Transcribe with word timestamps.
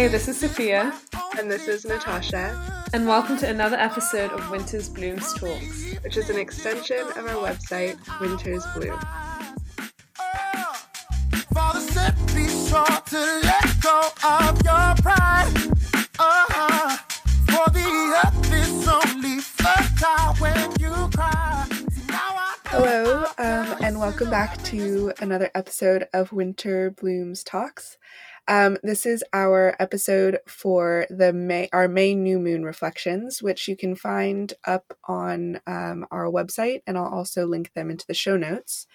Hey, 0.00 0.08
this 0.08 0.28
is 0.28 0.40
Sophia. 0.40 0.98
And 1.38 1.50
this 1.50 1.68
is 1.68 1.84
Natasha. 1.84 2.58
And 2.94 3.06
welcome 3.06 3.36
to 3.36 3.46
another 3.46 3.76
episode 3.76 4.30
of 4.30 4.50
Winter's 4.50 4.88
Blooms 4.88 5.34
Talks, 5.34 5.92
which 6.02 6.16
is 6.16 6.30
an 6.30 6.38
extension 6.38 7.00
of 7.00 7.18
our 7.18 7.34
website, 7.34 7.98
Winter's 8.18 8.64
Bloom. 8.74 8.98
Hello, 22.68 23.24
um, 23.36 23.76
and 23.82 24.00
welcome 24.00 24.30
back 24.30 24.62
to 24.62 25.12
another 25.20 25.50
episode 25.54 26.08
of 26.14 26.32
Winter 26.32 26.90
Blooms 26.90 27.44
Talks. 27.44 27.98
Um, 28.50 28.78
this 28.82 29.06
is 29.06 29.22
our 29.32 29.76
episode 29.78 30.40
for 30.48 31.06
the 31.08 31.32
May 31.32 31.68
our 31.72 31.86
May 31.86 32.16
new 32.16 32.40
moon 32.40 32.64
reflections, 32.64 33.40
which 33.40 33.68
you 33.68 33.76
can 33.76 33.94
find 33.94 34.52
up 34.64 34.92
on 35.04 35.60
um, 35.68 36.04
our 36.10 36.24
website, 36.24 36.80
and 36.84 36.98
I'll 36.98 37.04
also 37.04 37.46
link 37.46 37.72
them 37.74 37.90
into 37.90 38.04
the 38.08 38.12
show 38.12 38.36
notes. 38.36 38.88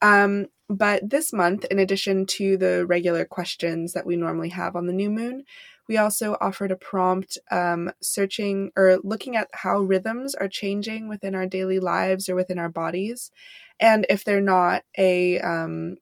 Um, 0.00 0.46
but 0.68 1.10
this 1.10 1.32
month, 1.32 1.64
in 1.72 1.80
addition 1.80 2.24
to 2.26 2.56
the 2.56 2.86
regular 2.86 3.24
questions 3.24 3.94
that 3.94 4.06
we 4.06 4.14
normally 4.14 4.50
have 4.50 4.76
on 4.76 4.86
the 4.86 4.92
new 4.92 5.10
moon, 5.10 5.42
we 5.88 5.96
also 5.96 6.36
offered 6.40 6.70
a 6.70 6.76
prompt 6.76 7.36
um, 7.50 7.90
searching 8.00 8.70
or 8.76 9.00
looking 9.02 9.34
at 9.34 9.48
how 9.54 9.80
rhythms 9.80 10.36
are 10.36 10.46
changing 10.46 11.08
within 11.08 11.34
our 11.34 11.46
daily 11.46 11.80
lives 11.80 12.28
or 12.28 12.36
within 12.36 12.60
our 12.60 12.68
bodies, 12.68 13.32
and 13.80 14.06
if 14.08 14.24
they're 14.24 14.40
not 14.40 14.84
a 14.96 15.40
um, 15.40 15.96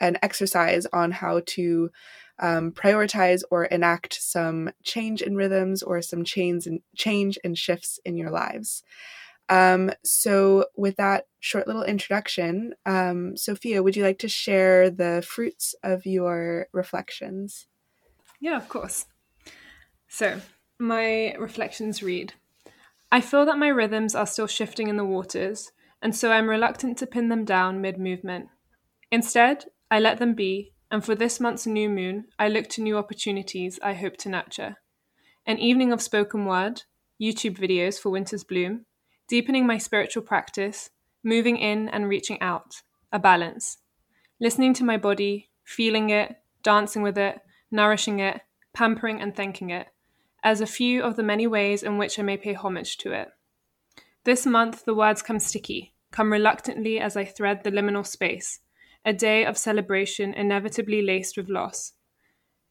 an 0.00 0.16
exercise 0.22 0.86
on 0.94 1.10
how 1.10 1.42
to 1.44 1.90
um, 2.40 2.72
prioritize 2.72 3.42
or 3.50 3.64
enact 3.66 4.14
some 4.20 4.70
change 4.82 5.22
in 5.22 5.36
rhythms 5.36 5.82
or 5.82 6.02
some 6.02 6.24
change 6.24 6.66
and 6.66 6.80
change 6.96 7.38
and 7.44 7.56
shifts 7.56 7.98
in 8.04 8.16
your 8.16 8.30
lives. 8.30 8.82
Um, 9.48 9.90
so, 10.04 10.66
with 10.76 10.96
that 10.96 11.24
short 11.40 11.66
little 11.66 11.82
introduction, 11.82 12.74
um, 12.84 13.36
Sophia, 13.36 13.82
would 13.82 13.96
you 13.96 14.02
like 14.02 14.18
to 14.18 14.28
share 14.28 14.90
the 14.90 15.24
fruits 15.26 15.74
of 15.82 16.04
your 16.04 16.66
reflections? 16.72 17.66
Yeah, 18.40 18.56
of 18.56 18.68
course. 18.68 19.06
So, 20.06 20.40
my 20.78 21.34
reflections 21.38 22.02
read 22.02 22.34
I 23.10 23.22
feel 23.22 23.46
that 23.46 23.58
my 23.58 23.68
rhythms 23.68 24.14
are 24.14 24.26
still 24.26 24.46
shifting 24.46 24.88
in 24.88 24.96
the 24.96 25.04
waters, 25.04 25.72
and 26.02 26.14
so 26.14 26.30
I'm 26.30 26.48
reluctant 26.48 26.98
to 26.98 27.06
pin 27.06 27.30
them 27.30 27.46
down 27.46 27.80
mid 27.80 27.98
movement. 27.98 28.48
Instead, 29.10 29.64
I 29.90 29.98
let 29.98 30.18
them 30.18 30.34
be 30.34 30.72
and 30.90 31.04
for 31.04 31.14
this 31.14 31.38
month's 31.38 31.66
new 31.66 31.88
moon, 31.88 32.26
I 32.38 32.48
look 32.48 32.68
to 32.70 32.82
new 32.82 32.96
opportunities 32.96 33.78
I 33.82 33.94
hope 33.94 34.16
to 34.18 34.28
nurture. 34.28 34.76
An 35.46 35.58
evening 35.58 35.92
of 35.92 36.00
spoken 36.00 36.46
word, 36.46 36.82
YouTube 37.20 37.58
videos 37.58 38.00
for 38.00 38.10
Winter's 38.10 38.44
Bloom, 38.44 38.86
deepening 39.28 39.66
my 39.66 39.76
spiritual 39.76 40.22
practice, 40.22 40.90
moving 41.22 41.58
in 41.58 41.88
and 41.88 42.08
reaching 42.08 42.40
out, 42.40 42.82
a 43.12 43.18
balance. 43.18 43.78
Listening 44.40 44.72
to 44.74 44.84
my 44.84 44.96
body, 44.96 45.50
feeling 45.64 46.08
it, 46.10 46.36
dancing 46.62 47.02
with 47.02 47.18
it, 47.18 47.38
nourishing 47.70 48.20
it, 48.20 48.40
pampering 48.72 49.20
and 49.20 49.36
thanking 49.36 49.70
it, 49.70 49.88
as 50.42 50.60
a 50.60 50.66
few 50.66 51.02
of 51.02 51.16
the 51.16 51.22
many 51.22 51.46
ways 51.46 51.82
in 51.82 51.98
which 51.98 52.18
I 52.18 52.22
may 52.22 52.36
pay 52.36 52.54
homage 52.54 52.96
to 52.98 53.12
it. 53.12 53.28
This 54.24 54.46
month, 54.46 54.84
the 54.84 54.94
words 54.94 55.20
come 55.20 55.38
sticky, 55.38 55.92
come 56.12 56.32
reluctantly 56.32 56.98
as 56.98 57.16
I 57.16 57.24
thread 57.24 57.64
the 57.64 57.70
liminal 57.70 58.06
space 58.06 58.60
a 59.04 59.12
day 59.12 59.44
of 59.44 59.56
celebration 59.56 60.34
inevitably 60.34 61.02
laced 61.02 61.36
with 61.36 61.48
loss, 61.48 61.92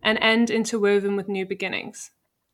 an 0.01 0.17
end 0.17 0.49
interwoven 0.49 1.15
with 1.15 1.27
new 1.27 1.45
beginnings. 1.45 2.11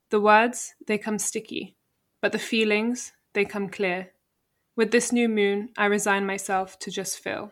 The 0.10 0.20
words, 0.20 0.76
they 0.88 0.98
come 0.98 1.20
sticky, 1.20 1.76
but 2.22 2.32
the 2.32 2.40
feelings, 2.40 3.14
they 3.34 3.46
come 3.46 3.70
clear. 3.70 4.12
With 4.76 4.92
this 4.92 5.12
new 5.12 5.30
moon, 5.30 5.70
I 5.78 5.86
resign 5.86 6.26
myself 6.26 6.80
to 6.80 6.92
just 6.92 7.20
feel. 7.20 7.52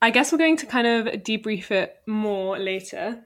I 0.00 0.10
guess 0.10 0.30
we're 0.30 0.38
going 0.38 0.56
to 0.58 0.66
kind 0.66 0.86
of 0.86 1.06
debrief 1.22 1.70
it 1.70 1.96
more 2.06 2.58
later, 2.58 3.24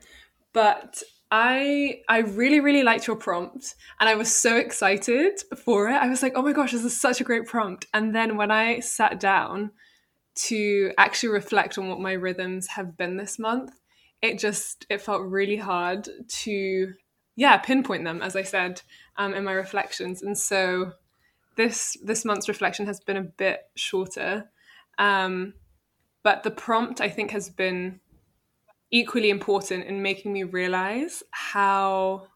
but 0.52 1.02
I 1.30 2.02
I 2.08 2.18
really 2.18 2.60
really 2.60 2.82
liked 2.82 3.06
your 3.06 3.16
prompt 3.16 3.74
and 4.00 4.08
I 4.08 4.14
was 4.14 4.34
so 4.34 4.56
excited 4.56 5.42
for 5.64 5.88
it. 5.88 5.94
I 5.94 6.08
was 6.08 6.22
like, 6.22 6.32
"Oh 6.34 6.42
my 6.42 6.52
gosh, 6.52 6.72
this 6.72 6.84
is 6.84 6.98
such 6.98 7.20
a 7.20 7.24
great 7.24 7.46
prompt." 7.46 7.86
And 7.92 8.14
then 8.14 8.36
when 8.36 8.50
I 8.50 8.80
sat 8.80 9.18
down 9.20 9.72
to 10.34 10.92
actually 10.98 11.30
reflect 11.30 11.78
on 11.78 11.88
what 11.88 12.00
my 12.00 12.12
rhythms 12.12 12.68
have 12.68 12.96
been 12.96 13.16
this 13.16 13.38
month 13.38 13.72
it 14.20 14.38
just 14.38 14.86
it 14.88 15.00
felt 15.00 15.22
really 15.22 15.56
hard 15.56 16.08
to 16.28 16.92
yeah 17.36 17.56
pinpoint 17.58 18.04
them 18.04 18.22
as 18.22 18.36
i 18.36 18.42
said 18.42 18.80
um, 19.16 19.34
in 19.34 19.44
my 19.44 19.52
reflections 19.52 20.22
and 20.22 20.36
so 20.38 20.92
this 21.56 21.96
this 22.02 22.24
month's 22.24 22.48
reflection 22.48 22.86
has 22.86 23.00
been 23.00 23.16
a 23.16 23.22
bit 23.22 23.60
shorter 23.74 24.48
um, 24.98 25.54
but 26.22 26.42
the 26.42 26.50
prompt 26.50 27.00
i 27.00 27.08
think 27.08 27.30
has 27.30 27.50
been 27.50 28.00
equally 28.90 29.30
important 29.30 29.84
in 29.84 30.02
making 30.02 30.32
me 30.32 30.44
realize 30.44 31.22
how 31.30 32.26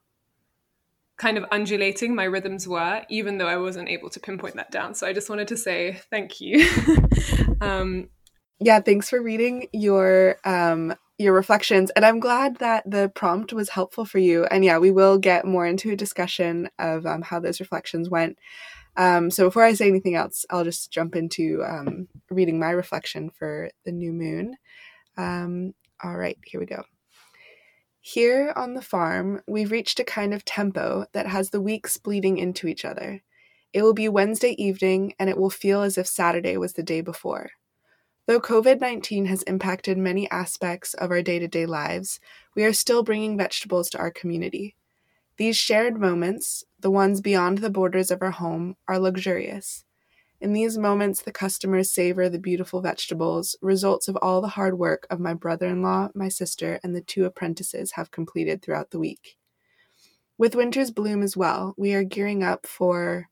kind 1.17 1.39
of 1.39 1.45
undulating 1.51 2.15
my 2.15 2.25
rhythms 2.25 2.69
were, 2.69 3.03
even 3.09 3.39
though 3.39 3.47
I 3.47 3.57
wasn't 3.57 3.89
able 3.89 4.11
to 4.11 4.21
pinpoint 4.21 4.57
that 4.57 4.71
down. 4.71 4.95
So 4.95 5.07
I 5.07 5.13
just 5.13 5.31
wanted 5.31 5.49
to 5.49 5.57
say 5.57 6.01
thank 6.11 6.41
you. 6.41 6.69
um, 7.61 8.09
yeah, 8.59 8.81
thanks 8.81 9.11
for 9.11 9.21
reading 9.21 9.69
your 9.73 10.37
um, 10.45 10.95
your 11.19 11.33
reflections, 11.33 11.91
and 11.91 12.05
I'm 12.05 12.21
glad 12.21 12.57
that 12.59 12.91
the 12.91 13.11
prompt 13.15 13.53
was 13.53 13.71
helpful 13.71 14.05
for 14.05 14.19
you. 14.19 14.45
And 14.47 14.65
yeah, 14.65 14.79
we 14.79 14.91
will 14.91 15.19
get 15.19 15.45
more 15.47 15.67
into 15.67 15.91
a 15.91 15.97
discussion 15.97 16.69
of 16.79 17.07
um, 17.07 17.23
how 17.23 17.41
those 17.41 17.61
reflections 17.61 18.11
went. 18.11 18.39
Um, 18.97 19.31
so 19.31 19.45
before 19.45 19.63
I 19.63 19.75
say 19.75 19.89
anything 19.89 20.15
else, 20.15 20.47
I'll 20.51 20.65
just 20.65 20.91
jump 20.91 21.17
into 21.17 21.63
um, 21.67 22.09
reading 22.31 22.59
my 22.59 22.71
reflection 22.71 23.31
for 23.31 23.71
the 23.85 23.93
new 23.93 24.13
moon. 24.13 24.57
Um, 25.17 25.75
all 26.03 26.17
right, 26.17 26.39
here 26.45 26.61
we 26.61 26.67
go. 26.67 26.83
Here 28.01 28.53
on 28.55 28.75
the 28.75 28.83
farm, 28.83 29.43
we've 29.49 29.73
reached 29.73 29.99
a 29.99 30.05
kind 30.05 30.33
of 30.33 30.45
tempo 30.45 31.07
that 31.13 31.27
has 31.27 31.51
the 31.51 31.61
weeks 31.61 31.99
bleeding 31.99 32.39
into 32.39 32.69
each 32.69 32.85
other. 32.85 33.23
It 33.73 33.83
will 33.83 33.95
be 33.95 34.09
Wednesday 34.09 34.55
evening, 34.63 35.15
and 35.19 35.29
it 35.29 35.37
will 35.37 35.51
feel 35.51 35.83
as 35.83 35.99
if 35.99 36.07
Saturday 36.07 36.57
was 36.57 36.73
the 36.73 36.83
day 36.83 37.01
before. 37.01 37.51
Though 38.27 38.41
COVID 38.41 38.81
19 38.81 39.27
has 39.27 39.43
impacted 39.43 39.97
many 39.99 40.29
aspects 40.31 40.95
of 40.95 41.11
our 41.11 41.23
day 41.23 41.39
to 41.39 41.47
day 41.47 41.65
lives, 41.65 42.19
we 42.57 42.65
are 42.65 42.73
still 42.73 43.03
bringing 43.03 43.37
vegetables 43.37 43.89
to 43.91 43.99
our 43.99 44.11
community. 44.11 44.75
These 45.37 45.57
shared 45.57 46.01
moments, 46.01 46.65
the 46.81 46.91
ones 46.91 47.21
beyond 47.21 47.59
the 47.59 47.71
borders 47.71 48.11
of 48.11 48.23
our 48.23 48.33
home, 48.33 48.77
are 48.89 48.99
luxurious. 48.99 49.85
In 50.41 50.53
these 50.53 50.77
moments, 50.77 51.23
the 51.23 51.33
customers 51.33 51.93
savor 51.93 52.29
the 52.29 52.39
beautiful 52.39 52.81
vegetables, 52.81 53.57
results 53.63 54.09
of 54.09 54.17
all 54.21 54.41
the 54.41 54.49
hard 54.49 54.79
work 54.79 55.07
of 55.09 55.21
my 55.21 55.33
brother 55.33 55.69
in 55.69 55.83
law, 55.83 56.09
my 56.15 56.29
sister, 56.29 56.81
and 56.83 56.97
the 56.97 57.01
two 57.01 57.25
apprentices 57.27 57.93
have 57.93 58.11
completed 58.11 58.61
throughout 58.61 58.91
the 58.91 58.99
week. 58.99 59.37
With 60.37 60.55
winter's 60.57 60.91
bloom 60.91 61.23
as 61.23 61.37
well, 61.37 61.75
we 61.77 61.95
are 61.95 62.05
gearing 62.05 62.43
up 62.43 62.67
for. 62.67 63.29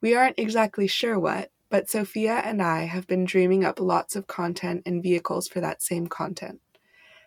We 0.00 0.14
aren't 0.14 0.38
exactly 0.38 0.86
sure 0.86 1.18
what, 1.18 1.50
but 1.70 1.90
Sophia 1.90 2.34
and 2.44 2.62
I 2.62 2.84
have 2.84 3.06
been 3.06 3.24
dreaming 3.24 3.64
up 3.64 3.80
lots 3.80 4.14
of 4.14 4.26
content 4.26 4.82
and 4.86 5.02
vehicles 5.02 5.48
for 5.48 5.60
that 5.60 5.82
same 5.82 6.06
content. 6.06 6.60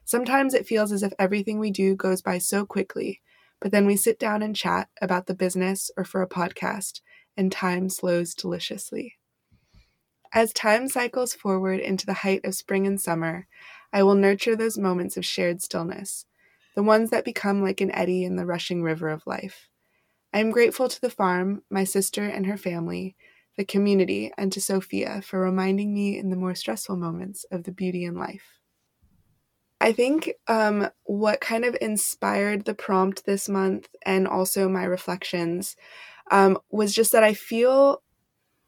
Sometimes 0.05 0.53
it 0.53 0.67
feels 0.67 0.91
as 0.91 1.03
if 1.03 1.13
everything 1.19 1.59
we 1.59 1.71
do 1.71 1.95
goes 1.95 2.21
by 2.21 2.37
so 2.37 2.65
quickly, 2.65 3.21
but 3.59 3.71
then 3.71 3.85
we 3.85 3.95
sit 3.95 4.17
down 4.17 4.41
and 4.41 4.55
chat 4.55 4.89
about 5.01 5.27
the 5.27 5.35
business 5.35 5.91
or 5.97 6.03
for 6.03 6.21
a 6.21 6.29
podcast, 6.29 7.01
and 7.35 7.51
time 7.51 7.89
slows 7.89 8.33
deliciously. 8.33 9.17
As 10.31 10.53
time 10.53 10.87
cycles 10.87 11.33
forward 11.33 11.79
into 11.79 12.05
the 12.05 12.13
height 12.13 12.45
of 12.45 12.53
spring 12.55 12.85
and 12.85 13.01
summer, 13.01 13.47
I 13.91 14.03
will 14.03 14.15
nurture 14.15 14.55
those 14.55 14.77
moments 14.77 15.17
of 15.17 15.25
shared 15.25 15.61
stillness, 15.61 16.25
the 16.75 16.83
ones 16.83 17.09
that 17.09 17.25
become 17.25 17.63
like 17.63 17.81
an 17.81 17.91
eddy 17.91 18.23
in 18.23 18.35
the 18.35 18.45
rushing 18.45 18.83
river 18.83 19.09
of 19.09 19.25
life. 19.25 19.69
I 20.33 20.39
am 20.39 20.51
grateful 20.51 20.89
to 20.89 21.01
the 21.01 21.09
farm, 21.09 21.63
my 21.69 21.83
sister 21.83 22.23
and 22.23 22.45
her 22.45 22.57
family, 22.57 23.15
the 23.57 23.65
community, 23.65 24.31
and 24.37 24.51
to 24.53 24.61
Sophia 24.61 25.21
for 25.21 25.39
reminding 25.41 25.93
me 25.93 26.17
in 26.17 26.29
the 26.29 26.35
more 26.35 26.55
stressful 26.55 26.95
moments 26.97 27.45
of 27.51 27.63
the 27.63 27.71
beauty 27.71 28.05
in 28.05 28.15
life. 28.15 28.59
I 29.81 29.93
think 29.93 30.33
um, 30.47 30.89
what 31.05 31.39
kind 31.39 31.63
of 31.63 31.77
inspired 31.79 32.65
the 32.65 32.73
prompt 32.73 33.25
this 33.25 33.47
month 33.47 33.87
and 34.05 34.27
also 34.27 34.67
my 34.67 34.83
reflections 34.83 35.75
um, 36.31 36.57
was 36.69 36.93
just 36.93 37.11
that 37.13 37.23
I 37.23 37.33
feel 37.33 38.01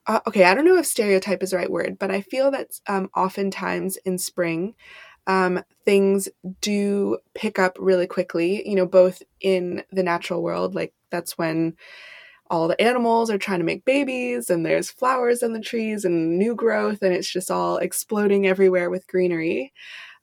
uh, 0.08 0.20
okay, 0.28 0.46
I 0.46 0.56
don't 0.56 0.66
know 0.66 0.78
if 0.78 0.86
stereotype 0.86 1.44
is 1.44 1.52
the 1.52 1.58
right 1.58 1.72
word, 1.72 1.98
but 2.00 2.12
I 2.12 2.22
feel 2.22 2.52
that 2.52 2.72
um, 2.88 3.10
oftentimes 3.16 3.98
in 3.98 4.18
spring, 4.18 4.74
um, 5.28 5.64
things 5.86 6.30
do 6.62 7.18
pick 7.36 7.60
up 7.60 7.78
really 7.80 8.08
quickly, 8.08 8.68
you 8.68 8.76
know, 8.76 8.86
both 8.86 9.22
in 9.40 9.84
the 9.92 10.04
natural 10.04 10.42
world, 10.44 10.76
like 10.76 10.94
that's 11.12 11.38
when 11.38 11.76
all 12.50 12.68
the 12.68 12.82
animals 12.82 13.30
are 13.30 13.38
trying 13.38 13.60
to 13.60 13.66
make 13.66 13.86
babies 13.86 14.50
and 14.50 14.66
there's 14.66 14.90
flowers 14.92 15.42
on 15.42 15.54
the 15.54 15.60
trees 15.62 16.04
and 16.04 16.38
new 16.38 16.54
growth 16.56 17.02
and 17.02 17.14
it's 17.14 17.32
just 17.32 17.50
all 17.50 17.78
exploding 17.78 18.46
everywhere 18.46 18.90
with 18.90 19.08
greenery 19.08 19.72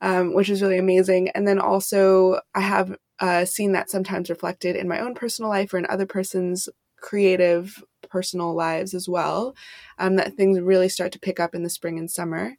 um, 0.03 0.35
which 0.35 0.50
is 0.50 0.61
really 0.62 0.79
amazing 0.79 1.31
and 1.31 1.49
then 1.49 1.59
also 1.59 2.39
i 2.55 2.61
have 2.61 2.95
uh, 3.21 3.45
seen 3.45 3.73
that 3.73 3.91
sometimes 3.91 4.31
reflected 4.31 4.77
in 4.77 4.87
my 4.87 5.00
own 5.00 5.15
personal 5.15 5.50
life 5.50 5.75
or 5.75 5.79
in 5.79 5.87
other 5.89 6.06
person's 6.06 6.69
creative 7.00 7.83
personal 8.09 8.55
lives 8.55 8.95
as 8.95 9.09
well. 9.09 9.55
Um, 9.99 10.17
that 10.17 10.35
things 10.35 10.61
really 10.61 10.89
start 10.89 11.12
to 11.12 11.19
pick 11.19 11.41
up 11.41 11.55
in 11.55 11.62
the 11.62 11.71
spring 11.71 11.99
and 11.99 12.11
summer. 12.11 12.55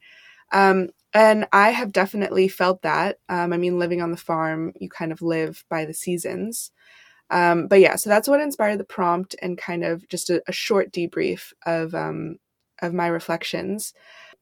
Um, 0.51 0.89
and 1.13 1.47
I 1.51 1.71
have 1.71 1.91
definitely 1.91 2.47
felt 2.47 2.83
that. 2.83 3.19
Um, 3.29 3.53
I 3.53 3.57
mean, 3.57 3.79
living 3.79 4.01
on 4.01 4.11
the 4.11 4.17
farm, 4.17 4.73
you 4.79 4.89
kind 4.89 5.11
of 5.11 5.21
live 5.21 5.63
by 5.69 5.85
the 5.85 5.93
seasons. 5.93 6.71
Um, 7.31 7.67
but 7.67 7.79
yeah, 7.79 7.95
so 7.95 8.09
that's 8.09 8.27
what 8.27 8.41
inspired 8.41 8.79
the 8.79 8.83
prompt 8.85 9.35
and 9.41 9.57
kind 9.57 9.83
of 9.83 10.07
just 10.09 10.29
a, 10.29 10.41
a 10.47 10.51
short 10.51 10.91
debrief 10.91 11.53
of 11.65 11.93
um, 11.95 12.37
of 12.81 12.93
my 12.93 13.07
reflections. 13.07 13.93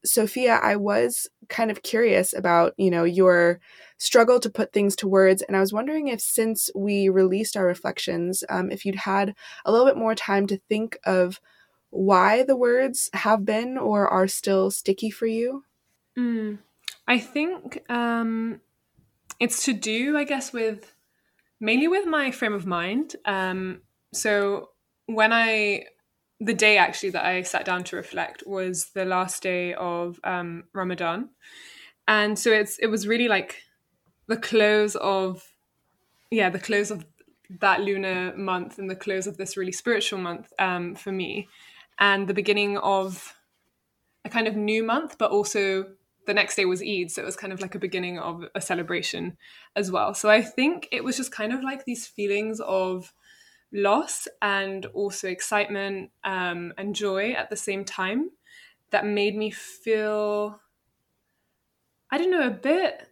Sophia, 0.05 0.59
I 0.63 0.77
was 0.77 1.27
kind 1.49 1.71
of 1.71 1.83
curious 1.83 2.33
about, 2.33 2.73
you 2.77 2.91
know, 2.91 3.03
your 3.03 3.59
struggle 3.97 4.39
to 4.39 4.49
put 4.49 4.73
things 4.73 4.95
to 4.97 5.07
words. 5.07 5.41
And 5.43 5.57
I 5.57 5.59
was 5.59 5.73
wondering 5.73 6.07
if, 6.07 6.21
since 6.21 6.69
we 6.75 7.09
released 7.09 7.57
our 7.57 7.65
reflections, 7.65 8.43
um, 8.49 8.71
if 8.71 8.85
you'd 8.85 8.95
had 8.95 9.35
a 9.65 9.71
little 9.71 9.87
bit 9.87 9.97
more 9.97 10.15
time 10.15 10.47
to 10.47 10.61
think 10.69 10.97
of 11.05 11.41
why 11.91 12.43
the 12.43 12.55
words 12.57 13.09
have 13.13 13.45
been 13.45 13.77
or 13.77 14.07
are 14.07 14.27
still 14.27 14.71
sticky 14.71 15.11
for 15.11 15.27
you. 15.27 15.65
Mm, 16.17 16.57
I 17.07 17.19
think 17.19 17.83
um, 17.89 18.61
it's 19.39 19.63
to 19.65 19.73
do, 19.73 20.17
I 20.17 20.23
guess, 20.23 20.51
with 20.51 20.93
mainly 21.59 21.87
with 21.87 22.05
my 22.07 22.31
frame 22.31 22.53
of 22.53 22.65
mind. 22.65 23.15
Um, 23.25 23.81
so 24.13 24.69
when 25.05 25.31
I 25.31 25.85
the 26.39 26.53
day 26.53 26.77
actually 26.77 27.09
that 27.09 27.25
I 27.25 27.41
sat 27.41 27.65
down 27.65 27.83
to 27.85 27.95
reflect 27.95 28.43
was 28.45 28.91
the 28.93 29.05
last 29.05 29.41
day 29.41 29.73
of 29.73 30.19
um, 30.23 30.65
Ramadan, 30.73 31.29
and 32.07 32.37
so 32.37 32.51
it's 32.51 32.77
it 32.79 32.87
was 32.87 33.07
really 33.07 33.27
like 33.27 33.63
the 34.27 34.37
close 34.37 34.95
of 34.95 35.43
yeah 36.31 36.49
the 36.49 36.59
close 36.59 36.91
of 36.91 37.05
that 37.61 37.81
lunar 37.81 38.35
month 38.35 38.77
and 38.77 38.89
the 38.89 38.95
close 38.95 39.25
of 39.25 39.37
this 39.37 39.55
really 39.55 39.71
spiritual 39.71 40.19
month 40.19 40.51
um, 40.59 40.95
for 40.95 41.11
me, 41.11 41.47
and 41.99 42.27
the 42.27 42.33
beginning 42.33 42.77
of 42.79 43.35
a 44.25 44.29
kind 44.29 44.47
of 44.47 44.55
new 44.55 44.83
month, 44.83 45.17
but 45.17 45.31
also 45.31 45.85
the 46.27 46.33
next 46.33 46.55
day 46.55 46.65
was 46.65 46.83
Eid, 46.83 47.09
so 47.09 47.23
it 47.23 47.25
was 47.25 47.35
kind 47.35 47.51
of 47.51 47.61
like 47.61 47.73
a 47.73 47.79
beginning 47.79 48.19
of 48.19 48.43
a 48.53 48.61
celebration 48.61 49.37
as 49.75 49.91
well. 49.91 50.13
So 50.13 50.29
I 50.29 50.41
think 50.41 50.87
it 50.91 51.03
was 51.03 51.17
just 51.17 51.31
kind 51.31 51.51
of 51.51 51.63
like 51.63 51.85
these 51.85 52.05
feelings 52.05 52.59
of 52.59 53.11
loss 53.71 54.27
and 54.41 54.85
also 54.87 55.27
excitement 55.27 56.11
um, 56.23 56.73
and 56.77 56.95
joy 56.95 57.31
at 57.31 57.49
the 57.49 57.55
same 57.55 57.83
time 57.83 58.29
that 58.91 59.05
made 59.05 59.35
me 59.35 59.51
feel 59.51 60.59
i 62.09 62.17
don't 62.17 62.31
know 62.31 62.47
a 62.47 62.51
bit 62.51 63.09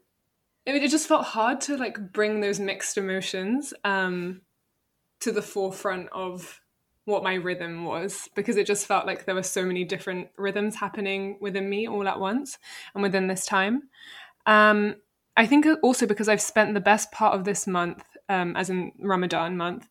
it, 0.65 0.75
it 0.75 0.89
just 0.89 1.07
felt 1.07 1.25
hard 1.25 1.59
to 1.59 1.75
like 1.75 2.13
bring 2.13 2.39
those 2.39 2.59
mixed 2.59 2.97
emotions 2.97 3.73
um, 3.83 4.41
to 5.19 5.31
the 5.31 5.41
forefront 5.41 6.07
of 6.11 6.61
what 7.05 7.23
my 7.23 7.35
rhythm 7.35 7.85
was 7.85 8.27
because 8.35 8.57
it 8.57 8.67
just 8.67 8.87
felt 8.87 9.05
like 9.05 9.25
there 9.25 9.35
were 9.35 9.43
so 9.43 9.65
many 9.65 9.83
different 9.83 10.27
rhythms 10.37 10.75
happening 10.75 11.37
within 11.39 11.69
me 11.69 11.87
all 11.87 12.07
at 12.07 12.19
once 12.19 12.57
and 12.93 13.03
within 13.03 13.27
this 13.27 13.45
time 13.45 13.83
um, 14.45 14.95
i 15.37 15.45
think 15.45 15.65
also 15.83 16.05
because 16.05 16.27
i've 16.27 16.41
spent 16.41 16.73
the 16.73 16.79
best 16.79 17.11
part 17.11 17.35
of 17.35 17.45
this 17.45 17.67
month 17.67 18.03
um, 18.29 18.55
as 18.55 18.69
in 18.69 18.91
ramadan 18.99 19.55
month 19.55 19.87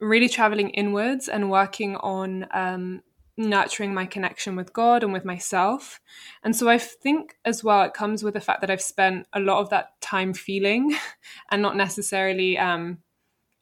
really 0.00 0.28
traveling 0.28 0.70
inwards 0.70 1.28
and 1.28 1.50
working 1.50 1.96
on 1.96 2.46
um, 2.52 3.02
nurturing 3.36 3.92
my 3.92 4.06
connection 4.06 4.56
with 4.56 4.72
God 4.72 5.02
and 5.02 5.12
with 5.12 5.24
myself. 5.24 6.00
And 6.42 6.56
so 6.56 6.68
I 6.68 6.78
think 6.78 7.36
as 7.44 7.62
well, 7.62 7.82
it 7.84 7.94
comes 7.94 8.22
with 8.22 8.34
the 8.34 8.40
fact 8.40 8.60
that 8.60 8.70
I've 8.70 8.82
spent 8.82 9.26
a 9.32 9.40
lot 9.40 9.60
of 9.60 9.70
that 9.70 10.00
time 10.00 10.32
feeling 10.32 10.96
and 11.50 11.62
not 11.62 11.76
necessarily 11.76 12.58
um, 12.58 12.98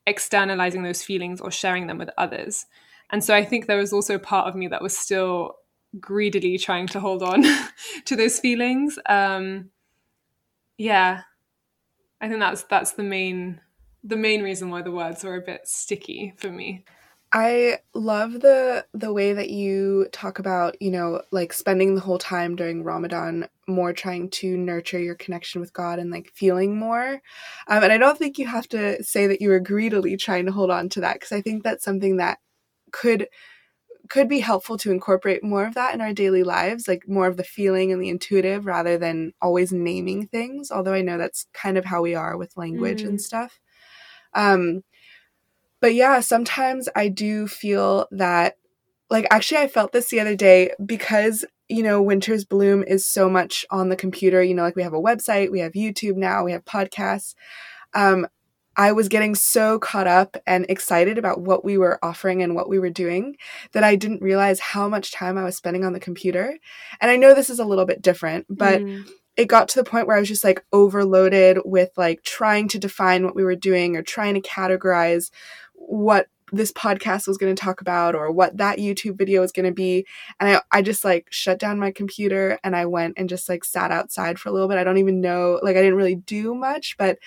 externalizing 0.06 0.82
those 0.82 1.02
feelings 1.02 1.40
or 1.40 1.50
sharing 1.50 1.86
them 1.86 1.98
with 1.98 2.10
others. 2.16 2.66
And 3.14 3.22
so 3.22 3.32
I 3.32 3.44
think 3.44 3.66
there 3.66 3.78
was 3.78 3.92
also 3.92 4.18
part 4.18 4.48
of 4.48 4.56
me 4.56 4.66
that 4.66 4.82
was 4.82 4.98
still 4.98 5.54
greedily 6.00 6.58
trying 6.58 6.88
to 6.88 6.98
hold 6.98 7.22
on 7.22 7.44
to 8.06 8.16
those 8.16 8.40
feelings. 8.40 8.98
Um, 9.06 9.70
yeah, 10.78 11.20
I 12.20 12.26
think 12.26 12.40
that's 12.40 12.64
that's 12.64 12.94
the 12.94 13.04
main 13.04 13.60
the 14.02 14.16
main 14.16 14.42
reason 14.42 14.68
why 14.68 14.82
the 14.82 14.90
words 14.90 15.22
were 15.22 15.36
a 15.36 15.40
bit 15.40 15.68
sticky 15.68 16.34
for 16.38 16.50
me. 16.50 16.82
I 17.32 17.78
love 17.94 18.32
the 18.40 18.84
the 18.94 19.12
way 19.12 19.32
that 19.32 19.50
you 19.50 20.08
talk 20.10 20.40
about, 20.40 20.82
you 20.82 20.90
know, 20.90 21.22
like 21.30 21.52
spending 21.52 21.94
the 21.94 22.00
whole 22.00 22.18
time 22.18 22.56
during 22.56 22.82
Ramadan 22.82 23.46
more 23.68 23.92
trying 23.92 24.28
to 24.30 24.56
nurture 24.56 24.98
your 24.98 25.14
connection 25.14 25.60
with 25.60 25.72
God 25.72 26.00
and 26.00 26.10
like 26.10 26.32
feeling 26.34 26.76
more. 26.76 27.22
Um, 27.68 27.84
and 27.84 27.92
I 27.92 27.96
don't 27.98 28.18
think 28.18 28.38
you 28.38 28.48
have 28.48 28.68
to 28.70 29.00
say 29.04 29.28
that 29.28 29.40
you 29.40 29.50
were 29.50 29.60
greedily 29.60 30.16
trying 30.16 30.46
to 30.46 30.52
hold 30.52 30.72
on 30.72 30.88
to 30.88 31.00
that 31.02 31.14
because 31.14 31.30
I 31.30 31.42
think 31.42 31.62
that's 31.62 31.84
something 31.84 32.16
that 32.16 32.40
could 32.94 33.26
could 34.08 34.28
be 34.28 34.40
helpful 34.40 34.76
to 34.76 34.92
incorporate 34.92 35.42
more 35.42 35.66
of 35.66 35.74
that 35.74 35.94
in 35.94 36.00
our 36.02 36.12
daily 36.12 36.42
lives, 36.42 36.86
like 36.86 37.08
more 37.08 37.26
of 37.26 37.38
the 37.38 37.42
feeling 37.42 37.90
and 37.90 38.02
the 38.02 38.10
intuitive 38.10 38.66
rather 38.66 38.98
than 38.98 39.32
always 39.40 39.72
naming 39.72 40.26
things. 40.26 40.70
Although 40.70 40.92
I 40.92 41.00
know 41.00 41.16
that's 41.16 41.46
kind 41.54 41.78
of 41.78 41.86
how 41.86 42.02
we 42.02 42.14
are 42.14 42.36
with 42.36 42.56
language 42.56 43.02
mm. 43.02 43.08
and 43.08 43.20
stuff. 43.20 43.58
Um, 44.34 44.82
but 45.80 45.94
yeah, 45.94 46.20
sometimes 46.20 46.88
I 46.94 47.08
do 47.08 47.48
feel 47.48 48.06
that, 48.10 48.56
like, 49.08 49.26
actually, 49.30 49.62
I 49.62 49.68
felt 49.68 49.92
this 49.92 50.10
the 50.10 50.20
other 50.20 50.36
day 50.36 50.72
because, 50.84 51.44
you 51.68 51.82
know, 51.82 52.02
Winter's 52.02 52.44
Bloom 52.44 52.82
is 52.82 53.06
so 53.06 53.30
much 53.30 53.64
on 53.70 53.88
the 53.88 53.96
computer. 53.96 54.42
You 54.42 54.54
know, 54.54 54.62
like 54.62 54.76
we 54.76 54.82
have 54.82 54.94
a 54.94 55.00
website, 55.00 55.50
we 55.50 55.60
have 55.60 55.72
YouTube 55.72 56.16
now, 56.16 56.44
we 56.44 56.52
have 56.52 56.64
podcasts. 56.64 57.34
Um, 57.94 58.26
I 58.76 58.92
was 58.92 59.08
getting 59.08 59.34
so 59.34 59.78
caught 59.78 60.06
up 60.06 60.36
and 60.46 60.66
excited 60.68 61.18
about 61.18 61.40
what 61.40 61.64
we 61.64 61.78
were 61.78 61.98
offering 62.02 62.42
and 62.42 62.54
what 62.54 62.68
we 62.68 62.78
were 62.78 62.90
doing 62.90 63.36
that 63.72 63.84
I 63.84 63.96
didn't 63.96 64.22
realize 64.22 64.60
how 64.60 64.88
much 64.88 65.12
time 65.12 65.38
I 65.38 65.44
was 65.44 65.56
spending 65.56 65.84
on 65.84 65.92
the 65.92 66.00
computer. 66.00 66.56
And 67.00 67.10
I 67.10 67.16
know 67.16 67.34
this 67.34 67.50
is 67.50 67.58
a 67.58 67.64
little 67.64 67.86
bit 67.86 68.02
different, 68.02 68.46
but. 68.48 68.80
Mm 68.80 69.08
it 69.36 69.48
got 69.48 69.68
to 69.68 69.78
the 69.78 69.88
point 69.88 70.06
where 70.06 70.16
I 70.16 70.20
was 70.20 70.28
just 70.28 70.44
like 70.44 70.64
overloaded 70.72 71.58
with 71.64 71.90
like 71.96 72.22
trying 72.22 72.68
to 72.68 72.78
define 72.78 73.24
what 73.24 73.34
we 73.34 73.42
were 73.42 73.56
doing 73.56 73.96
or 73.96 74.02
trying 74.02 74.34
to 74.34 74.40
categorize 74.40 75.30
what 75.74 76.28
this 76.52 76.72
podcast 76.72 77.26
was 77.26 77.38
going 77.38 77.54
to 77.54 77.60
talk 77.60 77.80
about 77.80 78.14
or 78.14 78.30
what 78.30 78.56
that 78.58 78.78
YouTube 78.78 79.18
video 79.18 79.40
was 79.40 79.50
going 79.50 79.66
to 79.66 79.72
be. 79.72 80.06
And 80.38 80.50
I, 80.50 80.62
I 80.70 80.82
just 80.82 81.04
like 81.04 81.26
shut 81.30 81.58
down 81.58 81.78
my 81.78 81.90
computer 81.90 82.58
and 82.62 82.76
I 82.76 82.86
went 82.86 83.14
and 83.16 83.28
just 83.28 83.48
like 83.48 83.64
sat 83.64 83.90
outside 83.90 84.38
for 84.38 84.50
a 84.50 84.52
little 84.52 84.68
bit. 84.68 84.78
I 84.78 84.84
don't 84.84 84.98
even 84.98 85.20
know, 85.20 85.58
like, 85.62 85.76
I 85.76 85.80
didn't 85.80 85.96
really 85.96 86.14
do 86.14 86.54
much, 86.54 86.96
but 86.96 87.18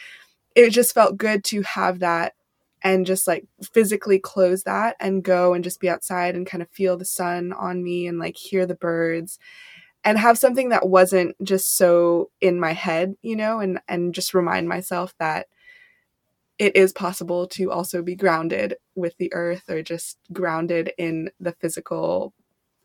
it 0.57 0.71
just 0.71 0.93
felt 0.93 1.17
good 1.17 1.43
to 1.45 1.61
have 1.61 1.99
that 1.99 2.33
and 2.83 3.05
just 3.05 3.27
like 3.27 3.45
physically 3.73 4.17
close 4.17 4.63
that 4.63 4.95
and 4.99 5.23
go 5.23 5.53
and 5.53 5.63
just 5.63 5.79
be 5.79 5.87
outside 5.89 6.35
and 6.35 6.47
kind 6.47 6.63
of 6.63 6.69
feel 6.71 6.97
the 6.97 7.05
sun 7.05 7.53
on 7.53 7.83
me 7.83 8.07
and 8.07 8.17
like 8.17 8.35
hear 8.35 8.65
the 8.65 8.75
birds 8.75 9.37
and 10.03 10.17
have 10.17 10.37
something 10.37 10.69
that 10.69 10.89
wasn't 10.89 11.35
just 11.43 11.77
so 11.77 12.31
in 12.41 12.59
my 12.59 12.73
head, 12.73 13.15
you 13.21 13.35
know, 13.35 13.59
and 13.59 13.79
and 13.87 14.15
just 14.15 14.33
remind 14.33 14.67
myself 14.67 15.13
that 15.19 15.47
it 16.57 16.75
is 16.75 16.91
possible 16.91 17.47
to 17.47 17.71
also 17.71 18.01
be 18.01 18.15
grounded 18.15 18.75
with 18.95 19.15
the 19.17 19.31
earth 19.33 19.69
or 19.69 19.81
just 19.83 20.17
grounded 20.33 20.91
in 20.97 21.29
the 21.39 21.51
physical 21.51 22.33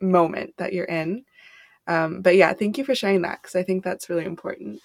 moment 0.01 0.55
that 0.59 0.75
you're 0.75 0.85
in. 0.85 1.25
Um, 1.87 2.23
but 2.23 2.37
yeah, 2.37 2.53
thank 2.53 2.79
you 2.79 2.85
for 2.85 2.95
sharing 2.95 3.23
that 3.23 3.43
because 3.43 3.57
I 3.57 3.63
think 3.63 3.83
that's 3.85 4.11
really 4.11 4.25
important. 4.27 4.81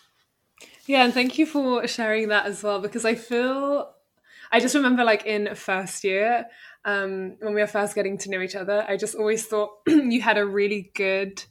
Yeah, 0.85 1.03
and 1.03 1.13
thank 1.13 1.37
you 1.37 1.45
for 1.45 1.85
sharing 1.87 2.29
that 2.29 2.45
as 2.45 2.63
well 2.63 2.79
because 2.79 3.05
I 3.05 3.15
feel 3.15 3.93
I 4.51 4.59
just 4.59 4.75
remember 4.75 5.03
like 5.03 5.25
in 5.25 5.53
first 5.55 6.03
year 6.03 6.45
um, 6.85 7.35
when 7.39 7.53
we 7.53 7.61
were 7.61 7.67
first 7.67 7.95
getting 7.95 8.17
to 8.19 8.29
know 8.29 8.41
each 8.41 8.55
other, 8.55 8.85
I 8.87 8.95
just 8.95 9.15
always 9.15 9.45
thought 9.45 9.71
you 9.87 10.21
had 10.21 10.37
a 10.37 10.45
really 10.45 10.91
good 10.95 11.43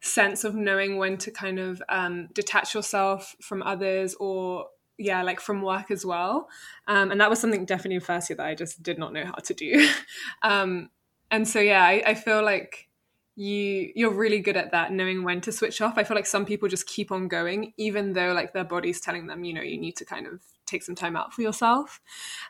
sense 0.00 0.44
of 0.44 0.54
knowing 0.54 0.98
when 0.98 1.16
to 1.16 1.30
kind 1.30 1.58
of 1.58 1.82
um, 1.88 2.28
detach 2.34 2.74
yourself 2.74 3.34
from 3.40 3.62
others 3.62 4.14
or 4.20 4.66
yeah 4.98 5.22
like 5.22 5.40
from 5.40 5.62
work 5.62 5.90
as 5.90 6.04
well. 6.04 6.48
Um, 6.86 7.10
and 7.10 7.20
that 7.20 7.30
was 7.30 7.40
something 7.40 7.64
definitely 7.64 7.96
in 7.96 8.00
first 8.02 8.28
year 8.28 8.36
that 8.36 8.46
i 8.46 8.54
just 8.54 8.82
did 8.82 8.98
not 8.98 9.12
know 9.12 9.24
how 9.24 9.32
to 9.44 9.54
do. 9.54 9.88
Um, 10.42 10.90
and 11.30 11.48
so 11.48 11.58
yeah 11.58 11.82
I, 11.82 12.02
I, 12.04 12.14
feel 12.14 12.44
like 12.44 12.88
you 13.36 13.90
you're 13.96 14.12
really 14.12 14.40
good 14.40 14.56
at 14.56 14.70
that 14.70 14.92
knowing 14.92 15.24
when 15.24 15.40
to 15.40 15.50
switch 15.50 15.80
off 15.80 15.98
i 15.98 16.04
feel 16.04 16.14
like 16.14 16.26
some 16.26 16.46
people 16.46 16.68
just 16.68 16.86
keep 16.86 17.10
on 17.10 17.26
going 17.26 17.72
even 17.76 18.12
though 18.12 18.32
like 18.32 18.52
their 18.52 18.64
body's 18.64 19.00
telling 19.00 19.26
them 19.26 19.42
you 19.44 19.52
know 19.52 19.60
you 19.62 19.78
need 19.78 19.96
to 19.96 20.04
kind 20.04 20.26
of 20.26 20.40
take 20.66 20.82
some 20.82 20.94
time 20.94 21.16
out 21.16 21.32
for 21.32 21.42
yourself 21.42 22.00